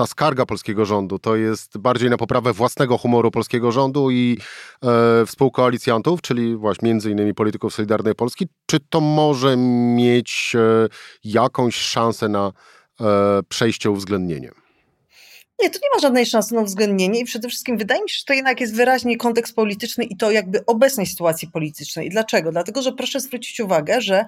ta 0.00 0.06
skarga 0.06 0.46
polskiego 0.46 0.84
rządu 0.84 1.18
to 1.18 1.36
jest 1.36 1.78
bardziej 1.78 2.10
na 2.10 2.16
poprawę 2.16 2.52
własnego 2.52 2.98
humoru 2.98 3.30
polskiego 3.30 3.72
rządu 3.72 4.10
i 4.10 4.38
e, 4.82 5.26
współkoalicjantów, 5.26 6.22
czyli 6.22 6.56
właśnie 6.56 6.88
między 6.88 7.10
innymi 7.10 7.34
polityków 7.34 7.74
Solidarnej 7.74 8.14
Polski, 8.14 8.46
czy 8.66 8.80
to 8.90 9.00
może 9.00 9.56
mieć 9.96 10.52
e, 10.54 10.88
jakąś 11.24 11.74
szansę 11.74 12.28
na 12.28 12.52
e, 13.00 13.04
przejście 13.48 13.90
uwzględnienie? 13.90 14.50
Nie, 15.62 15.70
to 15.70 15.78
nie 15.82 15.90
ma 15.94 16.00
żadnej 16.00 16.26
szansy 16.26 16.54
na 16.54 16.60
uwzględnienie 16.60 17.20
i 17.20 17.24
przede 17.24 17.48
wszystkim 17.48 17.78
wydaje 17.78 18.02
mi 18.02 18.10
się, 18.10 18.16
że 18.18 18.24
to 18.24 18.32
jednak 18.32 18.60
jest 18.60 18.76
wyraźnie 18.76 19.16
kontekst 19.16 19.54
polityczny 19.54 20.04
i 20.04 20.16
to 20.16 20.30
jakby 20.30 20.66
obecnej 20.66 21.06
sytuacji 21.06 21.48
politycznej. 21.48 22.06
I 22.06 22.10
dlaczego? 22.10 22.52
Dlatego, 22.52 22.82
że 22.82 22.92
proszę 22.92 23.20
zwrócić 23.20 23.60
uwagę, 23.60 24.00
że 24.00 24.24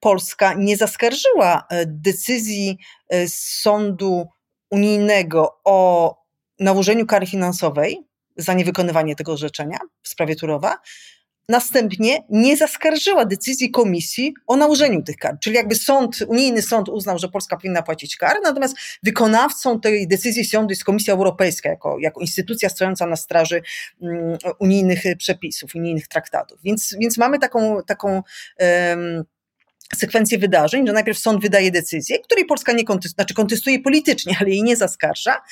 Polska 0.00 0.54
nie 0.54 0.76
zaskarżyła 0.76 1.66
e, 1.70 1.86
decyzji 1.86 2.78
e, 3.08 3.28
sądu 3.28 4.26
unijnego 4.70 5.60
o 5.64 6.16
nałożeniu 6.58 7.06
kary 7.06 7.26
finansowej 7.26 8.06
za 8.36 8.54
niewykonywanie 8.54 9.16
tego 9.16 9.32
orzeczenia 9.32 9.78
w 10.02 10.08
sprawie 10.08 10.36
Turowa, 10.36 10.78
następnie 11.48 12.24
nie 12.30 12.56
zaskarżyła 12.56 13.24
decyzji 13.24 13.70
komisji 13.70 14.34
o 14.46 14.56
nałożeniu 14.56 15.02
tych 15.02 15.16
kar. 15.16 15.38
Czyli 15.40 15.56
jakby 15.56 15.74
sąd, 15.74 16.18
unijny 16.28 16.62
sąd 16.62 16.88
uznał, 16.88 17.18
że 17.18 17.28
Polska 17.28 17.56
powinna 17.56 17.82
płacić 17.82 18.16
kary, 18.16 18.40
natomiast 18.44 18.76
wykonawcą 19.02 19.80
tej 19.80 20.08
decyzji 20.08 20.44
sądu 20.44 20.70
jest 20.70 20.84
Komisja 20.84 21.14
Europejska 21.14 21.68
jako, 21.68 21.98
jako 22.00 22.20
instytucja 22.20 22.68
stojąca 22.68 23.06
na 23.06 23.16
straży 23.16 23.62
um, 24.00 24.38
unijnych 24.58 25.02
przepisów, 25.18 25.74
unijnych 25.74 26.08
traktatów. 26.08 26.58
Więc, 26.62 26.96
więc 27.00 27.18
mamy 27.18 27.38
taką, 27.38 27.82
taką 27.82 28.22
um, 28.60 29.24
sekwencję 29.96 30.38
wydarzeń, 30.38 30.86
że 30.86 30.92
najpierw 30.92 31.18
sąd 31.18 31.42
wydaje 31.42 31.70
decyzję, 31.70 32.18
której 32.18 32.44
Polska 32.44 32.72
nie 32.72 32.84
kontestuje, 32.84 33.14
znaczy 33.14 33.34
kontestuje 33.34 33.80
politycznie, 33.80 34.36
ale 34.40 34.50
jej 34.50 34.62
nie 34.62 34.76
zaskarża 34.76 35.42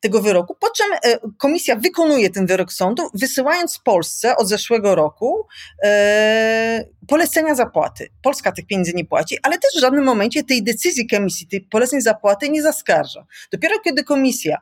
tego 0.00 0.22
wyroku, 0.22 0.56
po 0.60 0.70
czym 0.70 0.86
e, 0.92 1.18
komisja 1.38 1.76
wykonuje 1.76 2.30
ten 2.30 2.46
wyrok 2.46 2.72
sądu, 2.72 3.02
wysyłając 3.14 3.78
Polsce 3.78 4.36
od 4.36 4.48
zeszłego 4.48 4.94
roku 4.94 5.46
e, 5.84 6.84
polecenia 7.08 7.54
zapłaty. 7.54 8.08
Polska 8.22 8.52
tych 8.52 8.66
pieniędzy 8.66 8.92
nie 8.94 9.04
płaci, 9.04 9.38
ale 9.42 9.58
też 9.58 9.70
w 9.76 9.80
żadnym 9.80 10.04
momencie 10.04 10.44
tej 10.44 10.62
decyzji 10.62 11.08
komisji, 11.08 11.46
tej 11.46 11.60
poleceń 11.60 12.00
zapłaty 12.00 12.50
nie 12.50 12.62
zaskarża. 12.62 13.26
Dopiero 13.52 13.78
kiedy 13.78 14.04
komisja, 14.04 14.58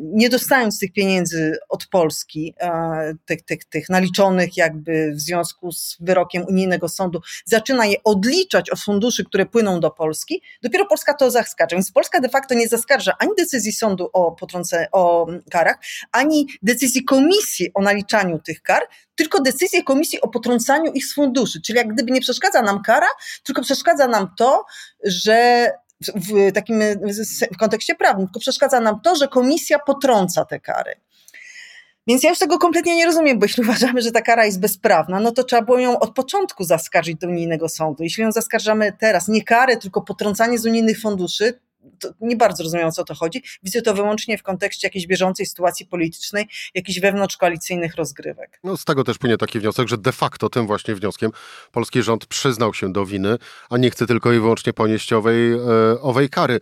nie 0.00 0.28
dostając 0.28 0.78
tych 0.78 0.92
pieniędzy 0.92 1.58
od 1.68 1.86
Polski, 1.86 2.54
e, 2.60 3.14
tych, 3.24 3.42
tych, 3.42 3.64
tych 3.64 3.88
naliczonych 3.88 4.56
jakby 4.56 5.12
w 5.14 5.20
związku 5.20 5.72
z 5.72 5.96
wyrokiem 6.00 6.44
unijnego 6.48 6.88
sądu, 6.88 7.20
zaczyna 7.44 7.86
je 7.86 7.96
odliczać 8.04 8.70
od 8.70 8.80
funduszy, 8.80 9.24
które 9.24 9.46
płyną 9.46 9.80
do 9.80 9.90
Polski, 9.90 10.42
dopiero 10.62 10.86
Polska 10.86 11.14
to 11.14 11.30
zaskarża. 11.30 11.76
Więc 11.76 11.92
Polska 11.92 12.20
de 12.20 12.28
facto 12.28 12.54
nie 12.54 12.68
zaskarża 12.68 13.12
ani 13.18 13.30
decyzji 13.38 13.72
sądu 13.72 14.10
o 14.12 14.32
potrąceniu 14.32 14.86
o 14.92 15.26
karach, 15.50 15.78
ani 16.12 16.46
decyzji 16.62 17.04
komisji 17.04 17.70
o 17.74 17.82
naliczaniu 17.82 18.38
tych 18.38 18.62
kar, 18.62 18.82
tylko 19.14 19.42
decyzję 19.42 19.82
komisji 19.82 20.20
o 20.20 20.28
potrącaniu 20.28 20.92
ich 20.92 21.06
z 21.06 21.14
funduszy. 21.14 21.60
Czyli 21.60 21.76
jak 21.76 21.94
gdyby 21.94 22.12
nie 22.12 22.20
przeszkadza 22.20 22.62
nam 22.62 22.82
kara, 22.82 23.08
tylko 23.42 23.62
przeszkadza 23.62 24.06
nam 24.06 24.34
to, 24.36 24.64
że 25.04 25.70
w 26.00 26.52
takim 26.52 26.80
w 27.54 27.56
kontekście 27.56 27.94
prawnym, 27.94 28.26
tylko 28.26 28.40
przeszkadza 28.40 28.80
nam 28.80 29.00
to, 29.00 29.16
że 29.16 29.28
komisja 29.28 29.78
potrąca 29.78 30.44
te 30.44 30.60
kary. 30.60 30.94
Więc 32.06 32.22
ja 32.22 32.30
już 32.30 32.38
tego 32.38 32.58
kompletnie 32.58 32.96
nie 32.96 33.06
rozumiem, 33.06 33.38
bo 33.38 33.44
jeśli 33.44 33.62
uważamy, 33.68 34.02
że 34.02 34.12
ta 34.12 34.22
kara 34.22 34.44
jest 34.44 34.60
bezprawna, 34.60 35.20
no 35.20 35.32
to 35.32 35.44
trzeba 35.44 35.62
było 35.62 35.78
ją 35.78 35.98
od 35.98 36.14
początku 36.14 36.64
zaskarżyć 36.64 37.16
do 37.16 37.28
unijnego 37.28 37.68
sądu. 37.68 38.02
Jeśli 38.02 38.22
ją 38.22 38.32
zaskarżamy 38.32 38.92
teraz, 38.98 39.28
nie 39.28 39.44
karę, 39.44 39.76
tylko 39.76 40.02
potrącanie 40.02 40.58
z 40.58 40.66
unijnych 40.66 41.00
funduszy, 41.00 41.60
nie 42.20 42.36
bardzo 42.36 42.62
rozumiem 42.62 42.88
o 42.88 42.92
co 42.92 43.04
to 43.04 43.14
chodzi. 43.14 43.42
Widzę 43.62 43.82
to 43.82 43.94
wyłącznie 43.94 44.38
w 44.38 44.42
kontekście 44.42 44.86
jakiejś 44.86 45.06
bieżącej 45.06 45.46
sytuacji 45.46 45.86
politycznej, 45.86 46.48
jakichś 46.74 47.00
wewnątrzkoalicyjnych 47.00 47.96
rozgrywek. 47.96 48.60
No 48.64 48.76
z 48.76 48.84
tego 48.84 49.04
też 49.04 49.18
płynie 49.18 49.36
taki 49.38 49.60
wniosek, 49.60 49.88
że 49.88 49.98
de 49.98 50.12
facto 50.12 50.48
tym 50.48 50.66
właśnie 50.66 50.94
wnioskiem 50.94 51.30
polski 51.72 52.02
rząd 52.02 52.26
przyznał 52.26 52.74
się 52.74 52.92
do 52.92 53.06
winy, 53.06 53.38
a 53.70 53.78
nie 53.78 53.90
chce 53.90 54.06
tylko 54.06 54.32
i 54.32 54.40
wyłącznie 54.40 54.72
ponieść 54.72 55.12
owej, 55.12 55.52
e, 55.52 55.58
owej 56.00 56.28
kary. 56.28 56.60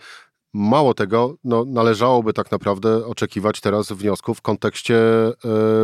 Mało 0.55 0.95
tego, 0.95 1.37
no, 1.45 1.65
należałoby 1.65 2.33
tak 2.33 2.51
naprawdę 2.51 3.07
oczekiwać 3.07 3.61
teraz 3.61 3.93
wniosków 3.93 4.39
w 4.39 4.43
kontekście 4.43 4.99
e, 4.99 5.35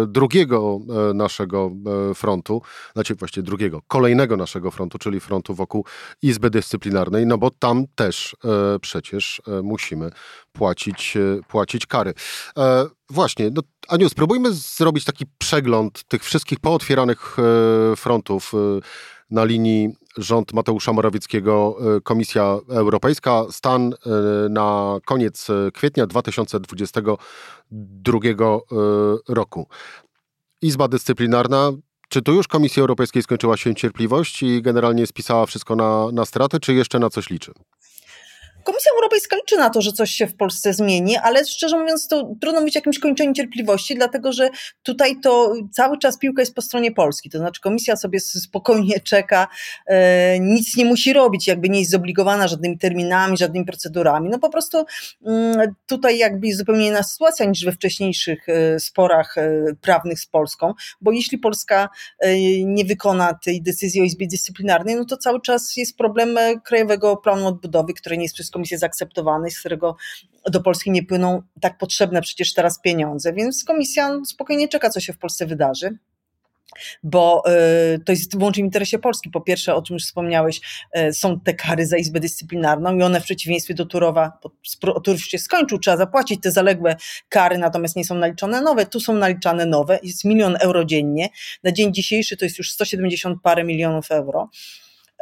drugiego 0.07 0.79
e, 1.11 1.15
naszego 1.15 1.71
e, 2.11 2.15
frontu, 2.15 2.63
znaczy 2.93 3.15
właściwie 3.15 3.43
drugiego, 3.43 3.81
kolejnego 3.89 4.37
naszego 4.37 4.71
frontu, 4.71 4.99
czyli 4.99 5.21
frontu 5.21 5.55
wokół 5.55 5.85
Izby 6.23 6.51
Dyscyplinarnej, 6.51 7.27
no 7.27 7.39
bo 7.39 7.51
tam 7.51 7.85
też 7.95 8.37
e, 8.45 8.79
przecież 8.79 9.43
e, 9.49 9.63
musimy 9.63 10.11
płacić, 10.53 11.17
e, 11.17 11.41
płacić 11.49 11.87
kary. 11.87 12.15
właśnie, 13.11 13.51
no, 13.55 13.63
Aniu, 13.89 14.09
spróbujmy 14.09 14.53
zrobić 14.53 15.05
taki 15.05 15.25
przegląd 15.39 16.05
tych 16.05 16.25
wszystkich 16.25 16.61
pootwieranych 16.61 17.37
frontów 17.97 18.53
na 19.31 19.45
linii 19.45 19.97
rząd 20.17 20.53
Mateusza 20.53 20.93
Morawieckiego, 20.93 21.77
e, 21.97 22.01
Komisja 22.01 22.59
Europejska. 22.69 23.45
Stan 23.51 23.93
e, 23.93 23.95
na 24.49 24.99
koniec 25.05 25.47
kwietnia 25.75 26.07
2022 26.07 28.19
e, 28.29 28.59
roku. 29.29 29.69
Izba 30.63 30.89
Dyscyplinarna. 30.89 31.73
Czy 32.09 32.23
tu 32.23 32.33
już 32.33 32.49
Komisji 32.49 32.81
Europejskiej 32.81 33.23
skończyła 33.23 33.57
się 33.57 33.75
cierpliwość 33.75 34.43
i 34.43 34.63
generalnie 34.63 35.07
spisała 35.07 35.47
wszystko 35.47 35.77
na, 35.77 36.07
na 36.13 36.25
stratę, 36.25 36.61
czy 36.61 36.75
jeszcze 36.75 36.99
na 36.99 37.11
coś 37.11 37.31
liczy? 37.31 37.53
Komisja 38.65 38.93
Europejska 38.95 39.37
liczy 39.37 39.57
na 39.57 39.71
to, 39.71 39.81
że 39.81 39.93
coś 39.93 40.11
się 40.11 40.27
w 40.27 40.37
Polsce 40.37 40.75
zmieni, 40.75 41.17
ale 41.17 41.45
szczerze 41.45 41.79
mówiąc, 41.79 42.09
to 42.09 42.35
trudno 42.41 42.61
o 42.61 42.65
jakimś 42.75 42.99
kończeniu 42.99 43.33
cierpliwości, 43.33 43.95
dlatego 43.95 44.33
że 44.33 44.51
tutaj 44.83 45.21
to 45.21 45.55
cały 45.73 45.99
czas 45.99 46.19
piłka 46.19 46.43
jest 46.43 46.55
po 46.55 46.63
stronie 46.63 46.93
Polski. 46.93 47.31
To 47.31 47.39
znaczy, 47.39 47.61
komisja 47.61 47.97
sobie 47.97 48.21
spokojnie 48.21 49.01
czeka, 49.01 49.49
e, 49.87 50.41
nic 50.41 50.77
nie 50.77 50.85
musi 50.85 51.13
robić, 51.13 51.47
jakby 51.47 51.69
nie 51.69 51.79
jest 51.79 51.91
zobligowana 51.91 52.49
żadnymi 52.49 52.79
terminami, 52.79 53.37
żadnymi 53.37 53.67
procedurami. 53.67 54.29
No 54.31 54.39
po 54.39 54.51
prostu 54.51 54.85
mm, 55.27 55.75
tutaj 55.87 56.19
jakby 56.19 56.47
jest 56.47 56.59
zupełnie 56.59 56.87
inna 56.87 57.03
sytuacja 57.03 57.47
niż 57.47 57.65
we 57.65 57.73
wcześniejszych 57.73 58.49
e, 58.49 58.81
sporach 58.81 59.39
e, 59.39 59.65
prawnych 59.81 60.21
z 60.21 60.27
Polską, 60.27 60.73
bo 61.01 61.13
jeśli 61.13 61.39
Polska 61.39 61.89
e, 62.19 62.65
nie 62.65 62.85
wykona 62.85 63.39
tej 63.45 63.63
decyzji 63.63 64.01
o 64.01 64.05
Izbie 64.05 64.27
Dyscyplinarnej, 64.27 64.97
no 64.97 65.05
to 65.05 65.17
cały 65.17 65.41
czas 65.41 65.77
jest 65.77 65.97
problem 65.97 66.39
e, 66.39 66.61
Krajowego 66.61 67.17
Planu 67.17 67.47
Odbudowy, 67.47 67.95
który 67.95 68.17
nie 68.17 68.23
jest 68.23 68.35
przez 68.35 68.51
komisję 68.55 68.79
zaakceptowany, 68.79 69.51
z 69.51 69.61
którego 69.61 69.97
do 70.51 70.61
Polski 70.61 70.91
nie 70.91 71.03
płyną 71.03 71.43
tak 71.61 71.79
potrzebne 71.79 72.23
przecież 72.23 72.55
teraz 72.55 72.81
pieniądze, 72.81 73.33
więc 73.33 73.65
komisja 73.65 74.21
spokojnie 74.27 74.69
czeka, 74.69 74.91
co 74.91 75.01
się 75.01 75.13
w 75.13 75.19
Polsce 75.19 75.47
wydarzy 75.47 75.99
bo 77.03 77.43
y, 77.95 77.99
to 77.99 78.13
jest 78.13 78.37
w 78.37 78.59
interesie 78.59 78.99
Polski. 78.99 79.31
Po 79.31 79.41
pierwsze, 79.41 79.75
o 79.75 79.83
czym 79.83 79.95
już 79.95 80.05
wspomniałeś, 80.05 80.61
y, 80.99 81.13
są 81.13 81.41
te 81.41 81.55
kary 81.55 81.87
za 81.87 81.97
Izbę 81.97 82.21
Dyscyplinarną 82.21 82.97
i 82.97 83.03
one 83.03 83.21
w 83.21 83.25
przeciwieństwie 83.25 83.75
do 83.75 83.87
Turowa, 83.87 84.39
Turów 85.05 85.21
się 85.21 85.39
skończył, 85.39 85.79
trzeba 85.79 85.97
zapłacić 85.97 86.43
te 86.43 86.51
zaległe 86.51 86.97
kary, 87.29 87.59
natomiast 87.59 87.97
nie 87.97 88.05
są 88.05 88.15
naliczone 88.15 88.61
nowe. 88.61 88.87
Tu 88.87 89.01
są 89.01 89.15
naliczane 89.15 89.67
nowe, 89.67 89.99
jest 90.03 90.25
milion 90.25 90.57
euro 90.61 90.85
dziennie. 90.85 91.29
Na 91.63 91.73
dzień 91.73 91.95
dzisiejszy 91.95 92.37
to 92.37 92.45
jest 92.45 92.59
już 92.59 92.71
170 92.71 93.43
parę 93.43 93.65
milionów 93.65 94.11
euro. 94.11 94.51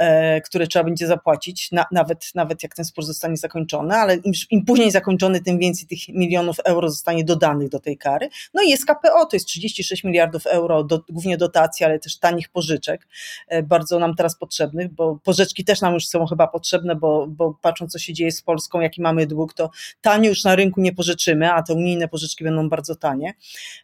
E, 0.03 0.41
które 0.41 0.67
trzeba 0.67 0.85
będzie 0.85 1.07
zapłacić, 1.07 1.73
na, 1.73 1.85
nawet, 1.93 2.31
nawet 2.35 2.63
jak 2.63 2.75
ten 2.75 2.85
spór 2.85 3.05
zostanie 3.05 3.37
zakończony, 3.37 3.95
ale 3.95 4.17
im, 4.17 4.33
im, 4.51 4.65
później 4.65 4.91
zakończony, 4.91 5.41
tym 5.41 5.59
więcej 5.59 5.87
tych 5.87 6.09
milionów 6.09 6.57
euro 6.65 6.91
zostanie 6.91 7.25
dodanych 7.25 7.69
do 7.69 7.81
tej 7.81 7.99
kary. 7.99 8.29
No 8.55 8.63
i 8.63 8.71
jest 8.71 8.87
KPO, 8.87 9.27
to 9.27 9.37
jest 9.37 9.47
36 9.47 10.05
miliardów 10.05 10.47
euro, 10.47 10.85
do, 10.85 11.01
głównie 11.09 11.37
dotacji, 11.37 11.87
ale 11.87 11.99
też 11.99 12.19
tanich 12.19 12.49
pożyczek, 12.49 13.09
e, 13.49 13.63
bardzo 13.63 13.99
nam 13.99 14.15
teraz 14.15 14.39
potrzebnych, 14.39 14.93
bo 14.93 15.19
pożyczki 15.25 15.65
też 15.65 15.81
nam 15.81 15.95
już 15.95 16.07
są 16.07 16.27
chyba 16.27 16.47
potrzebne, 16.47 16.97
bo, 16.97 17.27
bo 17.29 17.59
patrząc 17.63 17.93
co 17.93 17.99
się 17.99 18.13
dzieje 18.13 18.33
z 18.33 18.43
Polską, 18.43 18.81
jaki 18.81 19.03
mamy 19.03 19.27
dług, 19.27 19.55
to 19.55 19.71
tanio 20.01 20.29
już 20.29 20.45
na 20.45 20.57
rynku 20.57 20.81
nie 20.81 20.93
pożyczymy, 20.93 21.53
a 21.53 21.63
te 21.63 21.75
unijne 21.75 22.09
pożyczki 22.09 22.45
będą 22.45 22.69
bardzo 22.69 22.97
tanie. 22.97 23.35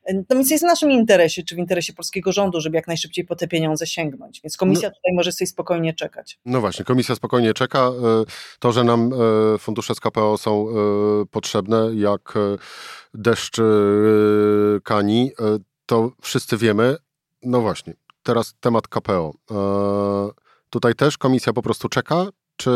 E, 0.04 0.14
no 0.14 0.36
więc 0.36 0.50
jest 0.50 0.64
w 0.64 0.66
naszym 0.66 0.90
interesie, 0.90 1.42
czy 1.42 1.54
w 1.54 1.58
interesie 1.58 1.92
polskiego 1.92 2.32
rządu, 2.32 2.60
żeby 2.60 2.76
jak 2.76 2.86
najszybciej 2.86 3.24
po 3.24 3.36
te 3.36 3.48
pieniądze 3.48 3.86
sięgnąć. 3.86 4.40
Więc 4.42 4.56
komisja 4.56 4.88
no. 4.88 4.94
tutaj 4.94 5.12
może 5.14 5.32
sobie 5.32 5.46
spokojnie 5.46 5.94
czekać. 5.94 6.07
No 6.44 6.60
właśnie, 6.60 6.84
komisja 6.84 7.14
spokojnie 7.14 7.54
czeka. 7.54 7.78
E, 7.78 7.92
to, 8.58 8.72
że 8.72 8.84
nam 8.84 9.10
e, 9.12 9.58
fundusze 9.58 9.94
z 9.94 10.00
KPO 10.00 10.38
są 10.38 10.68
e, 10.68 10.74
potrzebne, 11.30 11.90
jak 11.94 12.34
deszcz 13.14 13.56
kani, 14.84 15.32
to 15.86 16.10
wszyscy 16.22 16.56
wiemy. 16.56 16.96
No 17.42 17.60
właśnie, 17.60 17.94
teraz 18.22 18.54
temat 18.60 18.88
KPO. 18.88 19.34
Tutaj 20.70 20.94
też 20.94 21.18
komisja 21.18 21.52
po 21.52 21.62
prostu 21.62 21.88
czeka, 21.88 22.26
czy, 22.56 22.70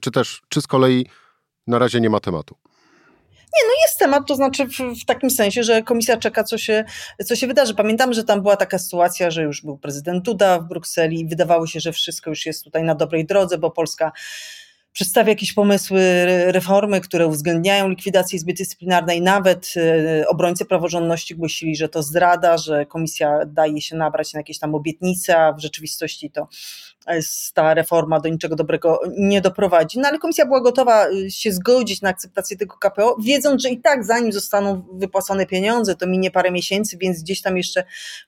czy 0.00 0.10
też, 0.10 0.42
czy 0.48 0.62
z 0.62 0.66
kolei 0.66 1.06
na 1.66 1.78
razie 1.78 2.00
nie 2.00 2.10
ma 2.10 2.20
tematu? 2.20 2.56
Nie, 3.56 3.68
no 3.68 3.74
jest 3.86 3.98
temat, 3.98 4.26
to 4.26 4.34
znaczy 4.34 4.66
w, 4.66 5.00
w, 5.02 5.04
takim 5.04 5.30
sensie, 5.30 5.62
że 5.62 5.82
komisja 5.82 6.16
czeka, 6.16 6.44
co 6.44 6.58
się, 6.58 6.84
co 7.24 7.36
się 7.36 7.46
wydarzy. 7.46 7.74
Pamiętamy, 7.74 8.14
że 8.14 8.24
tam 8.24 8.42
była 8.42 8.56
taka 8.56 8.78
sytuacja, 8.78 9.30
że 9.30 9.42
już 9.42 9.62
był 9.62 9.78
prezydent 9.78 10.24
Duda 10.24 10.58
w 10.58 10.68
Brukseli 10.68 11.20
i 11.20 11.26
wydawało 11.26 11.66
się, 11.66 11.80
że 11.80 11.92
wszystko 11.92 12.30
już 12.30 12.46
jest 12.46 12.64
tutaj 12.64 12.82
na 12.82 12.94
dobrej 12.94 13.26
drodze, 13.26 13.58
bo 13.58 13.70
Polska 13.70 14.12
przedstawia 14.96 15.28
jakieś 15.28 15.52
pomysły 15.52 16.00
reformy, 16.46 17.00
które 17.00 17.26
uwzględniają 17.26 17.88
likwidację 17.88 18.36
Izby 18.36 18.52
Dyscyplinarnej. 18.52 19.22
Nawet 19.22 19.74
e, 19.76 20.28
obrońcy 20.28 20.64
praworządności 20.64 21.34
głosili, 21.34 21.76
że 21.76 21.88
to 21.88 22.02
zdrada, 22.02 22.58
że 22.58 22.86
komisja 22.86 23.38
daje 23.46 23.80
się 23.80 23.96
nabrać 23.96 24.34
na 24.34 24.40
jakieś 24.40 24.58
tam 24.58 24.74
obietnice, 24.74 25.38
a 25.38 25.52
w 25.52 25.60
rzeczywistości 25.60 26.30
to 26.30 26.48
ta 27.54 27.74
reforma 27.74 28.20
do 28.20 28.28
niczego 28.28 28.56
dobrego 28.56 29.00
nie 29.18 29.40
doprowadzi. 29.40 29.98
No 29.98 30.08
ale 30.08 30.18
komisja 30.18 30.46
była 30.46 30.60
gotowa 30.60 31.08
y, 31.08 31.30
się 31.30 31.52
zgodzić 31.52 32.02
na 32.02 32.08
akceptację 32.08 32.56
tego 32.56 32.76
KPO, 32.76 33.16
wiedząc, 33.24 33.62
że 33.62 33.68
i 33.68 33.80
tak 33.80 34.04
zanim 34.04 34.32
zostaną 34.32 34.82
wypłacone 34.92 35.46
pieniądze, 35.46 35.94
to 35.94 36.06
minie 36.06 36.30
parę 36.30 36.50
miesięcy, 36.50 36.96
więc 37.00 37.22
gdzieś 37.22 37.42
tam 37.42 37.56
jeszcze 37.56 37.84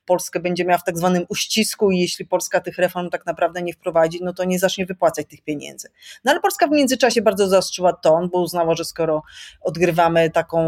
Polskę 0.07 0.41
będzie 0.41 0.65
miała 0.65 0.79
w 0.79 0.85
tak 0.85 0.99
zwanym 0.99 1.25
uścisku 1.29 1.91
i 1.91 2.01
jeśli 2.01 2.27
Polska 2.27 2.61
tych 2.61 2.79
reform 2.79 3.11
tak 3.11 3.27
naprawdę 3.27 3.63
nie 3.63 3.73
wprowadzi, 3.73 4.19
no 4.23 4.33
to 4.33 4.45
nie 4.45 4.59
zacznie 4.59 4.87
wypłacać 4.87 5.27
tych 5.27 5.43
pieniędzy. 5.43 5.89
No 6.25 6.33
ale 6.33 6.41
Polska 6.41 6.67
w 6.67 6.71
międzyczasie 6.71 7.23
bardzo 7.23 7.49
zaostrzyła 7.49 7.93
ton, 7.93 8.29
bo 8.29 8.41
uznała, 8.41 8.75
że 8.75 8.85
skoro 8.85 9.23
odgrywamy 9.61 10.31
taką 10.31 10.59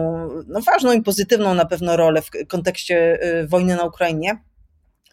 no, 0.47 0.61
ważną 0.61 0.93
i 0.93 1.03
pozytywną 1.03 1.55
na 1.55 1.65
pewno 1.65 1.97
rolę 1.97 2.23
w 2.23 2.31
kontekście 2.49 3.19
y, 3.43 3.47
wojny 3.49 3.77
na 3.77 3.85
Ukrainie, 3.85 4.39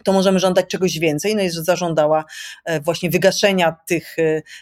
to 0.03 0.13
możemy 0.13 0.39
żądać 0.39 0.65
czegoś 0.67 0.99
więcej. 0.99 1.35
No 1.35 1.41
i 1.41 1.49
zażądała 1.49 2.25
e, 2.65 2.79
właśnie 2.79 3.09
wygaszenia 3.09 3.75
tych, 3.87 4.15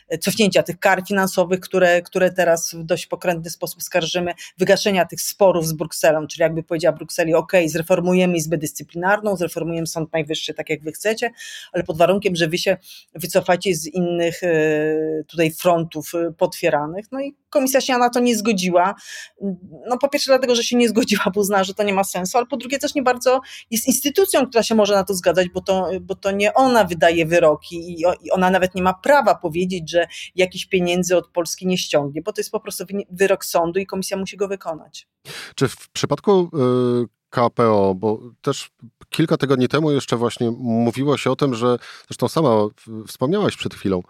e, 0.09 0.17
cofnięcia 0.17 0.63
tych 0.63 0.79
kar 0.79 1.03
finansowych, 1.07 1.59
które, 1.59 2.01
które 2.01 2.31
teraz 2.31 2.73
w 2.73 2.83
dość 2.83 3.07
pokrętny 3.07 3.49
sposób 3.49 3.83
skarżymy, 3.83 4.33
wygaszenia 4.57 5.05
tych 5.05 5.21
sporów 5.21 5.67
z 5.67 5.73
Brukselą, 5.73 6.27
czyli 6.27 6.41
jakby 6.41 6.63
powiedziała 6.63 6.97
Brukseli, 6.97 7.33
ok, 7.33 7.51
zreformujemy 7.65 8.37
Izbę 8.37 8.57
Dyscyplinarną, 8.57 9.35
zreformujemy 9.35 9.87
Sąd 9.87 10.13
Najwyższy 10.13 10.53
tak 10.53 10.69
jak 10.69 10.81
wy 10.81 10.91
chcecie, 10.91 11.31
ale 11.73 11.83
pod 11.83 11.97
warunkiem, 11.97 12.35
że 12.35 12.47
wy 12.47 12.57
się 12.57 12.77
wycofacie 13.15 13.75
z 13.75 13.87
innych 13.87 14.43
e, 14.43 15.23
tutaj 15.27 15.51
frontów 15.51 16.11
potwieranych. 16.37 17.05
No 17.11 17.21
i 17.21 17.35
komisja 17.49 17.81
się 17.81 17.97
na 17.97 18.09
to 18.09 18.19
nie 18.19 18.37
zgodziła. 18.37 18.95
No 19.87 19.97
po 19.97 20.09
pierwsze 20.09 20.31
dlatego, 20.31 20.55
że 20.55 20.63
się 20.63 20.77
nie 20.77 20.89
zgodziła, 20.89 21.23
bo 21.33 21.41
uznała, 21.41 21.63
że 21.63 21.73
to 21.73 21.83
nie 21.83 21.93
ma 21.93 22.03
sensu, 22.03 22.37
ale 22.37 22.47
po 22.47 22.57
drugie 22.57 22.79
też 22.79 22.95
nie 22.95 23.03
bardzo 23.03 23.41
jest 23.71 23.87
instytucją, 23.87 24.47
która 24.47 24.63
się 24.63 24.75
może 24.75 24.93
na 24.93 25.03
to 25.03 25.13
zgadzać, 25.25 25.49
bo 25.49 25.61
to, 25.61 25.89
bo 26.01 26.15
to 26.15 26.31
nie 26.31 26.53
ona 26.53 26.83
wydaje 26.83 27.25
wyroki 27.25 28.01
i 28.01 28.31
ona 28.31 28.49
nawet 28.49 28.75
nie 28.75 28.83
ma 28.83 28.93
prawa 28.93 29.35
powiedzieć, 29.35 29.91
że 29.91 30.07
jakiś 30.35 30.65
pieniędzy 30.65 31.17
od 31.17 31.27
Polski 31.27 31.67
nie 31.67 31.77
ściągnie, 31.77 32.21
bo 32.21 32.33
to 32.33 32.39
jest 32.39 32.51
po 32.51 32.59
prostu 32.59 32.85
wyrok 33.11 33.45
sądu 33.45 33.79
i 33.79 33.85
komisja 33.85 34.17
musi 34.17 34.37
go 34.37 34.47
wykonać. 34.47 35.07
Czy 35.55 35.67
w 35.67 35.89
przypadku 35.89 36.49
y, 37.03 37.15
KPO, 37.29 37.95
bo 37.95 38.19
też 38.41 38.69
kilka 39.09 39.37
tygodni 39.37 39.67
temu 39.67 39.91
jeszcze 39.91 40.17
właśnie 40.17 40.51
mówiło 40.57 41.17
się 41.17 41.31
o 41.31 41.35
tym, 41.35 41.55
że 41.55 41.77
zresztą 42.07 42.27
sama 42.27 42.49
wspomniałaś 43.07 43.57
przed 43.57 43.75
chwilą, 43.75 44.01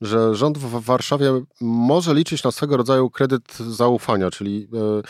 że 0.00 0.34
rząd 0.34 0.58
w 0.58 0.84
Warszawie 0.84 1.30
może 1.60 2.14
liczyć 2.14 2.44
na 2.44 2.50
swego 2.50 2.76
rodzaju 2.76 3.10
kredyt 3.10 3.56
zaufania, 3.56 4.30
czyli 4.30 4.68
e, 4.72 5.02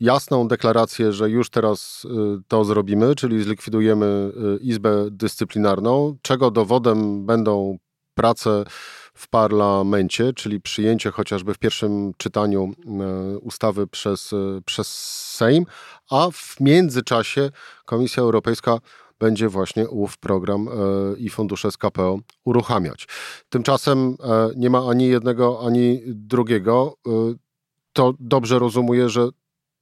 jasną 0.00 0.48
deklarację, 0.48 1.12
że 1.12 1.30
już 1.30 1.50
teraz 1.50 2.06
e, 2.10 2.40
to 2.48 2.64
zrobimy, 2.64 3.14
czyli 3.14 3.42
zlikwidujemy 3.42 4.06
e, 4.06 4.62
Izbę 4.62 5.10
Dyscyplinarną, 5.10 6.16
czego 6.22 6.50
dowodem 6.50 7.26
będą 7.26 7.78
prace 8.14 8.64
w 9.14 9.28
parlamencie, 9.28 10.32
czyli 10.32 10.60
przyjęcie 10.60 11.10
chociażby 11.10 11.54
w 11.54 11.58
pierwszym 11.58 12.12
czytaniu 12.16 12.72
ustawy 13.42 13.86
przez, 13.86 14.30
przez 14.64 14.88
Sejm, 15.34 15.66
a 16.10 16.28
w 16.32 16.60
międzyczasie 16.60 17.50
Komisja 17.84 18.22
Europejska 18.22 18.78
będzie 19.18 19.48
właśnie 19.48 19.88
ów 19.88 20.18
program 20.18 20.68
i 21.18 21.30
fundusze 21.30 21.70
z 21.70 21.76
KPO 21.76 22.18
uruchamiać. 22.44 23.08
Tymczasem 23.48 24.16
nie 24.56 24.70
ma 24.70 24.88
ani 24.88 25.08
jednego, 25.08 25.60
ani 25.66 26.02
drugiego. 26.06 26.94
To 27.92 28.14
dobrze 28.20 28.58
rozumuję, 28.58 29.08
że 29.08 29.28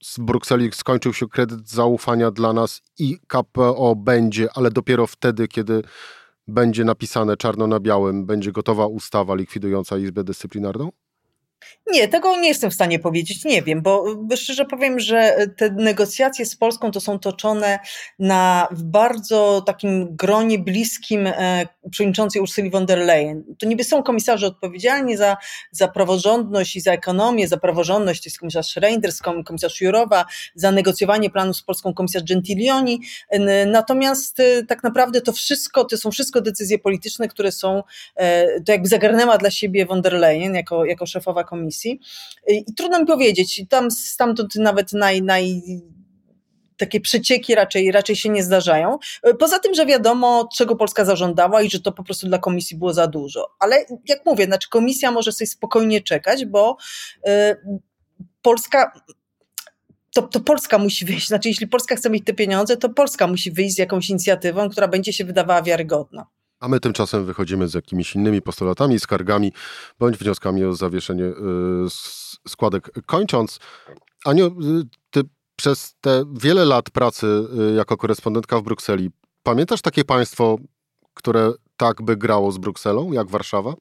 z 0.02 0.18
Brukseli 0.18 0.70
skończył 0.72 1.12
się 1.12 1.28
kredyt 1.28 1.68
zaufania 1.68 2.30
dla 2.30 2.52
nas 2.52 2.82
i 2.98 3.18
KPO 3.26 3.96
będzie, 3.96 4.48
ale 4.54 4.70
dopiero 4.70 5.06
wtedy, 5.06 5.48
kiedy 5.48 5.82
będzie 6.48 6.84
napisane 6.84 7.36
czarno 7.36 7.66
na 7.66 7.80
białym, 7.80 8.26
będzie 8.26 8.52
gotowa 8.52 8.86
ustawa 8.86 9.34
likwidująca 9.34 9.98
Izbę 9.98 10.24
Dyscyplinarną? 10.24 10.90
Nie, 11.92 12.08
tego 12.08 12.40
nie 12.40 12.48
jestem 12.48 12.70
w 12.70 12.74
stanie 12.74 12.98
powiedzieć, 12.98 13.44
nie 13.44 13.62
wiem, 13.62 13.82
bo 13.82 14.04
szczerze 14.36 14.64
powiem, 14.64 15.00
że 15.00 15.36
te 15.56 15.70
negocjacje 15.70 16.46
z 16.46 16.56
Polską 16.56 16.90
to 16.90 17.00
są 17.00 17.18
toczone 17.18 17.78
na 18.18 18.68
w 18.70 18.82
bardzo 18.82 19.62
takim 19.66 20.16
gronie 20.16 20.58
bliskim 20.58 21.26
e, 21.26 21.66
przewodniczącej 21.90 22.42
Ursuli 22.42 22.70
von 22.70 22.86
der 22.86 22.98
Leyen. 22.98 23.44
To 23.58 23.66
niby 23.66 23.84
są 23.84 24.02
komisarze 24.02 24.46
odpowiedzialni 24.46 25.16
za, 25.16 25.36
za 25.70 25.88
praworządność 25.88 26.76
i 26.76 26.80
za 26.80 26.92
ekonomię, 26.92 27.48
za 27.48 27.56
praworządność, 27.56 28.22
to 28.22 28.26
jest 28.28 28.38
komisarz 28.38 28.76
Reinders, 28.76 29.20
komisarz 29.46 29.80
Jurowa, 29.80 30.24
za 30.54 30.72
negocjowanie 30.72 31.30
planu 31.30 31.54
z 31.54 31.62
Polską 31.62 31.94
komisarz 31.94 32.22
Gentilioni, 32.22 33.00
natomiast 33.66 34.40
e, 34.40 34.64
tak 34.64 34.82
naprawdę 34.82 35.20
to 35.20 35.32
wszystko, 35.32 35.84
to 35.84 35.96
są 35.96 36.10
wszystko 36.10 36.40
decyzje 36.40 36.78
polityczne, 36.78 37.28
które 37.28 37.52
są, 37.52 37.82
e, 38.16 38.60
to 38.60 38.72
jakby 38.72 38.88
zagarnęła 38.88 39.38
dla 39.38 39.50
siebie 39.50 39.86
von 39.86 40.02
der 40.02 40.12
Leyen 40.12 40.54
jako, 40.54 40.84
jako 40.84 41.06
szefowa 41.06 41.44
komisji. 41.48 42.00
I 42.48 42.74
trudno 42.74 43.00
mi 43.00 43.06
powiedzieć, 43.06 43.62
tam 43.68 43.90
stamtąd 43.90 44.54
nawet 44.54 44.92
naj, 44.92 45.22
naj 45.22 45.62
takie 46.78 47.00
przecieki 47.00 47.54
raczej, 47.54 47.92
raczej 47.92 48.16
się 48.16 48.28
nie 48.28 48.42
zdarzają. 48.42 48.98
Poza 49.38 49.58
tym, 49.58 49.74
że 49.74 49.86
wiadomo, 49.86 50.48
czego 50.56 50.76
Polska 50.76 51.04
zażądała 51.04 51.62
i 51.62 51.70
że 51.70 51.80
to 51.80 51.92
po 51.92 52.04
prostu 52.04 52.26
dla 52.26 52.38
komisji 52.38 52.76
było 52.76 52.92
za 52.92 53.06
dużo. 53.06 53.46
Ale 53.58 53.84
jak 54.08 54.26
mówię, 54.26 54.44
znaczy 54.44 54.68
komisja 54.68 55.10
może 55.10 55.32
sobie 55.32 55.48
spokojnie 55.48 56.00
czekać, 56.00 56.44
bo 56.46 56.76
y, 57.28 57.30
Polska 58.42 58.92
to, 60.14 60.22
to 60.22 60.40
Polska 60.40 60.78
musi 60.78 61.04
wyjść. 61.04 61.28
Znaczy, 61.28 61.48
jeśli 61.48 61.66
Polska 61.66 61.96
chce 61.96 62.10
mieć 62.10 62.24
te 62.24 62.34
pieniądze, 62.34 62.76
to 62.76 62.88
Polska 62.88 63.26
musi 63.26 63.52
wyjść 63.52 63.74
z 63.74 63.78
jakąś 63.78 64.10
inicjatywą, 64.10 64.68
która 64.68 64.88
będzie 64.88 65.12
się 65.12 65.24
wydawała 65.24 65.62
wiarygodna. 65.62 66.26
A 66.60 66.68
my 66.68 66.80
tymczasem 66.80 67.24
wychodzimy 67.24 67.68
z 67.68 67.74
jakimiś 67.74 68.14
innymi 68.14 68.42
postulatami, 68.42 69.00
skargami 69.00 69.52
bądź 69.98 70.16
wnioskami 70.16 70.64
o 70.64 70.74
zawieszenie 70.74 71.24
y, 71.24 71.34
składek. 72.48 72.90
Kończąc, 73.06 73.58
Aniu, 74.24 74.46
y, 74.46 74.84
ty 75.10 75.20
przez 75.56 75.94
te 76.00 76.24
wiele 76.32 76.64
lat 76.64 76.90
pracy 76.90 77.26
y, 77.72 77.74
jako 77.74 77.96
korespondentka 77.96 78.58
w 78.60 78.62
Brukseli, 78.62 79.10
pamiętasz 79.42 79.82
takie 79.82 80.04
państwo, 80.04 80.58
które 81.14 81.52
tak 81.76 82.02
by 82.02 82.16
grało 82.16 82.52
z 82.52 82.58
Brukselą, 82.58 83.12
jak 83.12 83.30
Warszawa? 83.30 83.74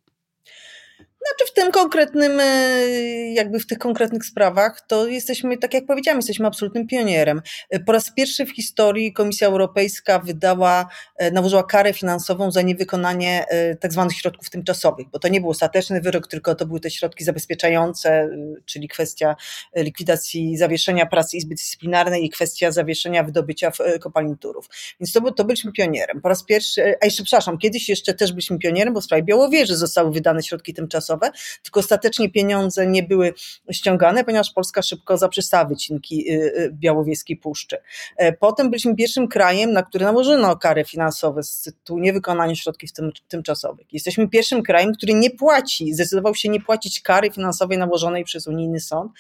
Znaczy 1.27 1.51
w 1.51 1.53
tym 1.53 1.71
konkretnym, 1.71 2.39
e, 2.39 2.87
jakby 3.33 3.59
w 3.59 3.67
tych 3.67 3.77
konkretnych 3.77 4.25
sprawach, 4.25 4.81
to 4.87 5.07
jesteśmy, 5.07 5.57
tak 5.57 5.73
jak 5.73 5.85
powiedziałam, 5.85 6.17
jesteśmy 6.17 6.47
absolutnym 6.47 6.87
pionierem. 6.87 7.41
E, 7.69 7.79
po 7.79 7.91
raz 7.91 8.11
pierwszy 8.11 8.45
w 8.45 8.55
historii 8.55 9.13
Komisja 9.13 9.47
Europejska 9.47 10.19
wydała, 10.19 10.89
e, 11.17 11.31
nałożyła 11.31 11.63
karę 11.63 11.93
finansową 11.93 12.51
za 12.51 12.61
niewykonanie 12.61 13.45
tak 13.79 13.93
zwanych 13.93 14.17
środków 14.17 14.49
tymczasowych, 14.49 15.07
bo 15.09 15.19
to 15.19 15.27
nie 15.27 15.41
był 15.41 15.49
ostateczny 15.49 16.01
wyrok, 16.01 16.27
tylko 16.27 16.55
to 16.55 16.65
były 16.65 16.79
te 16.79 16.91
środki 16.91 17.23
zabezpieczające, 17.23 18.29
czyli 18.65 18.87
kwestia 18.87 19.35
likwidacji, 19.75 20.57
zawieszenia 20.57 21.05
pracy 21.05 21.37
Izby 21.37 21.55
Dyscyplinarnej 21.55 22.25
i 22.25 22.29
kwestia 22.29 22.71
zawieszenia 22.71 23.23
wydobycia 23.23 23.71
kopalni 24.01 24.37
Turów. 24.37 24.69
Więc 24.99 25.11
to, 25.11 25.31
to 25.31 25.45
byliśmy 25.45 25.71
pionierem. 25.71 26.21
Po 26.21 26.29
raz 26.29 26.43
pierwszy, 26.43 26.95
a 27.01 27.05
jeszcze 27.05 27.23
przepraszam, 27.23 27.57
kiedyś 27.57 27.89
jeszcze 27.89 28.13
też 28.13 28.31
byliśmy 28.31 28.59
pionierem, 28.59 28.93
bo 28.93 29.01
w 29.01 29.03
sprawie 29.03 29.23
Białowieży 29.23 29.75
zostały 29.75 30.11
wydane 30.11 30.43
środki 30.43 30.73
tymczasowe, 30.73 31.16
tylko 31.63 31.79
ostatecznie 31.79 32.31
pieniądze 32.31 32.87
nie 32.87 33.03
były 33.03 33.33
ściągane, 33.71 34.23
ponieważ 34.23 34.51
Polska 34.51 34.81
szybko 34.81 35.17
zaprzestała 35.17 35.65
wycinki 35.65 36.31
y, 36.31 36.33
y, 36.33 36.69
Białowieskiej 36.73 37.37
Puszczy. 37.37 37.77
E, 38.17 38.33
potem 38.33 38.69
byliśmy 38.69 38.95
pierwszym 38.95 39.27
krajem, 39.27 39.71
na 39.71 39.83
który 39.83 40.05
nałożono 40.05 40.57
kary 40.57 40.85
finansowe 40.85 41.43
z 41.43 41.61
tytułu 41.61 41.99
niewykonania 41.99 42.55
środków 42.55 42.91
tym, 42.91 43.11
tymczasowych. 43.27 43.93
Jesteśmy 43.93 44.29
pierwszym 44.29 44.63
krajem, 44.63 44.93
który 44.93 45.13
nie 45.13 45.29
płaci, 45.29 45.93
zdecydował 45.93 46.35
się 46.35 46.49
nie 46.49 46.61
płacić 46.61 47.01
kary 47.01 47.31
finansowej 47.31 47.77
nałożonej 47.77 48.23
przez 48.23 48.47
unijny 48.47 48.79
sąd. 48.79 49.11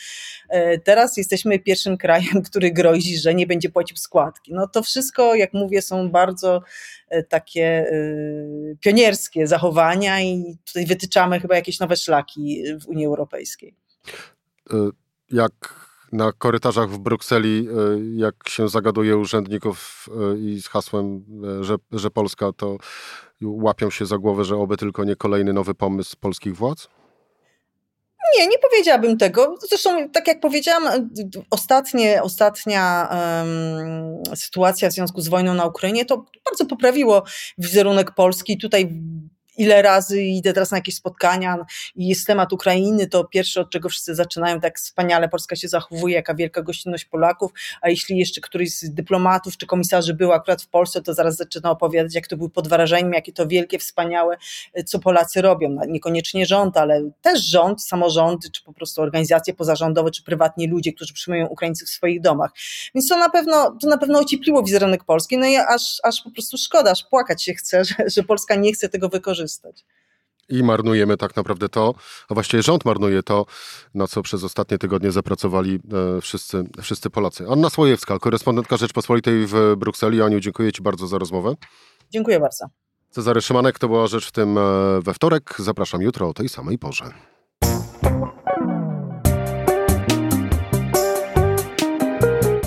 E, 0.49 0.77
teraz 0.77 1.17
jesteśmy 1.17 1.59
pierwszym 1.59 1.97
krajem, 1.97 2.41
który 2.41 2.71
grozi, 2.71 3.17
że 3.17 3.35
nie 3.35 3.47
będzie 3.47 3.69
płacił 3.69 3.97
składki. 3.97 4.53
No 4.53 4.67
to 4.67 4.83
wszystko, 4.83 5.35
jak 5.35 5.53
mówię, 5.53 5.81
są 5.81 6.09
bardzo 6.09 6.61
e, 7.09 7.23
takie 7.23 7.87
pionierskie 8.79 9.47
zachowania 9.47 10.21
i 10.21 10.57
tutaj 10.65 10.85
wytyczamy 10.85 11.39
chyba 11.39 11.55
jakieś 11.55 11.79
nowe 11.79 11.86
szlaki 11.95 12.63
w 12.81 12.87
Unii 12.87 13.05
Europejskiej. 13.05 13.75
E, 14.73 14.89
jak 15.31 15.87
na 16.11 16.31
korytarzach 16.31 16.89
w 16.89 16.97
Brukseli, 16.97 17.67
e, 17.69 17.73
jak 18.15 18.35
się 18.49 18.69
zagaduje 18.69 19.17
urzędników 19.17 20.09
e, 20.33 20.37
i 20.37 20.61
z 20.61 20.67
hasłem, 20.67 21.25
że, 21.61 21.75
że 21.91 22.11
Polska, 22.11 22.51
to 22.57 22.77
łapią 23.41 23.89
się 23.89 24.05
za 24.05 24.17
głowę, 24.17 24.45
że 24.45 24.55
oby 24.55 24.77
tylko 24.77 25.03
nie 25.03 25.15
kolejny 25.15 25.53
nowy 25.53 25.73
pomysł 25.73 26.15
polskich 26.19 26.55
władz? 26.55 26.89
Nie, 28.37 28.47
nie 28.47 28.57
powiedziałabym 28.59 29.17
tego. 29.17 29.55
Zresztą, 29.69 30.09
tak 30.09 30.27
jak 30.27 30.39
powiedziałam, 30.39 31.11
ostatnie, 31.49 32.23
ostatnia 32.23 33.09
um, 33.11 34.35
sytuacja 34.35 34.89
w 34.89 34.93
związku 34.93 35.21
z 35.21 35.27
wojną 35.27 35.53
na 35.53 35.65
Ukrainie 35.65 36.05
to 36.05 36.25
bardzo 36.45 36.65
poprawiło 36.65 37.23
wizerunek 37.57 38.11
Polski. 38.11 38.57
Tutaj 38.57 39.01
ile 39.57 39.81
razy 39.81 40.21
idę 40.21 40.53
teraz 40.53 40.71
na 40.71 40.77
jakieś 40.77 40.95
spotkania 40.95 41.65
i 41.95 42.07
jest 42.07 42.27
temat 42.27 42.53
Ukrainy, 42.53 43.07
to 43.07 43.23
pierwsze, 43.23 43.61
od 43.61 43.69
czego 43.69 43.89
wszyscy 43.89 44.15
zaczynają, 44.15 44.59
tak 44.59 44.77
wspaniale 44.77 45.29
Polska 45.29 45.55
się 45.55 45.67
zachowuje, 45.67 46.15
jaka 46.15 46.35
wielka 46.35 46.61
gościnność 46.61 47.05
Polaków, 47.05 47.51
a 47.81 47.89
jeśli 47.89 48.17
jeszcze 48.17 48.41
któryś 48.41 48.73
z 48.73 48.93
dyplomatów 48.93 49.57
czy 49.57 49.65
komisarzy 49.65 50.13
był 50.13 50.31
akurat 50.31 50.61
w 50.61 50.67
Polsce, 50.67 51.01
to 51.01 51.13
zaraz 51.13 51.35
zaczyna 51.35 51.71
opowiadać, 51.71 52.15
jak 52.15 52.27
to 52.27 52.37
był 52.37 52.49
pod 52.49 52.67
wrażeniem, 52.67 53.13
jakie 53.13 53.33
to 53.33 53.47
wielkie, 53.47 53.79
wspaniałe, 53.79 54.37
co 54.85 54.99
Polacy 54.99 55.41
robią. 55.41 55.69
No, 55.69 55.81
niekoniecznie 55.85 56.45
rząd, 56.45 56.77
ale 56.77 57.09
też 57.21 57.43
rząd, 57.43 57.83
samorządy, 57.83 58.51
czy 58.51 58.63
po 58.63 58.73
prostu 58.73 59.01
organizacje 59.01 59.53
pozarządowe, 59.53 60.11
czy 60.11 60.23
prywatni 60.23 60.67
ludzie, 60.67 60.93
którzy 60.93 61.13
przyjmują 61.13 61.47
Ukraińców 61.47 61.87
w 61.87 61.91
swoich 61.91 62.21
domach. 62.21 62.51
Więc 62.95 63.09
to 63.09 63.17
na 63.17 63.29
pewno, 63.29 63.77
to 63.81 63.87
na 63.87 63.97
pewno 63.97 64.19
ociepliło 64.19 64.63
wizerunek 64.63 65.03
Polski, 65.03 65.37
no 65.37 65.45
i 65.47 65.55
aż, 65.55 65.97
aż 66.03 66.21
po 66.21 66.31
prostu 66.31 66.57
szkoda, 66.57 66.91
aż 66.91 67.03
płakać 67.03 67.43
się 67.43 67.53
chce, 67.53 67.85
że, 67.85 67.95
że 68.15 68.23
Polska 68.23 68.55
nie 68.55 68.73
chce 68.73 68.89
tego 68.89 69.09
wykorzystać 69.09 69.46
wykorzystać. 69.47 69.85
I 70.49 70.63
marnujemy 70.63 71.17
tak 71.17 71.35
naprawdę 71.35 71.69
to, 71.69 71.93
a 72.29 72.33
właściwie 72.33 72.63
rząd 72.63 72.85
marnuje 72.85 73.23
to, 73.23 73.45
na 73.93 74.07
co 74.07 74.21
przez 74.21 74.43
ostatnie 74.43 74.77
tygodnie 74.77 75.11
zapracowali 75.11 75.79
e, 76.17 76.21
wszyscy, 76.21 76.63
wszyscy 76.81 77.09
Polacy. 77.09 77.45
Anna 77.49 77.69
Słojewska, 77.69 78.19
korespondentka 78.19 78.77
Rzeczpospolitej 78.77 79.47
w 79.47 79.75
Brukseli. 79.77 80.21
Aniu, 80.21 80.39
dziękuję 80.39 80.71
Ci 80.71 80.81
bardzo 80.81 81.07
za 81.07 81.17
rozmowę. 81.17 81.55
Dziękuję 82.11 82.39
bardzo. 82.39 82.65
Cezary 83.09 83.41
Szymanek, 83.41 83.79
to 83.79 83.87
była 83.87 84.07
rzecz 84.07 84.27
w 84.27 84.31
tym 84.31 84.57
e, 84.57 84.61
we 85.01 85.13
wtorek. 85.13 85.55
Zapraszam 85.59 86.01
jutro 86.01 86.29
o 86.29 86.33
tej 86.33 86.49
samej 86.49 86.77
porze. 86.77 87.36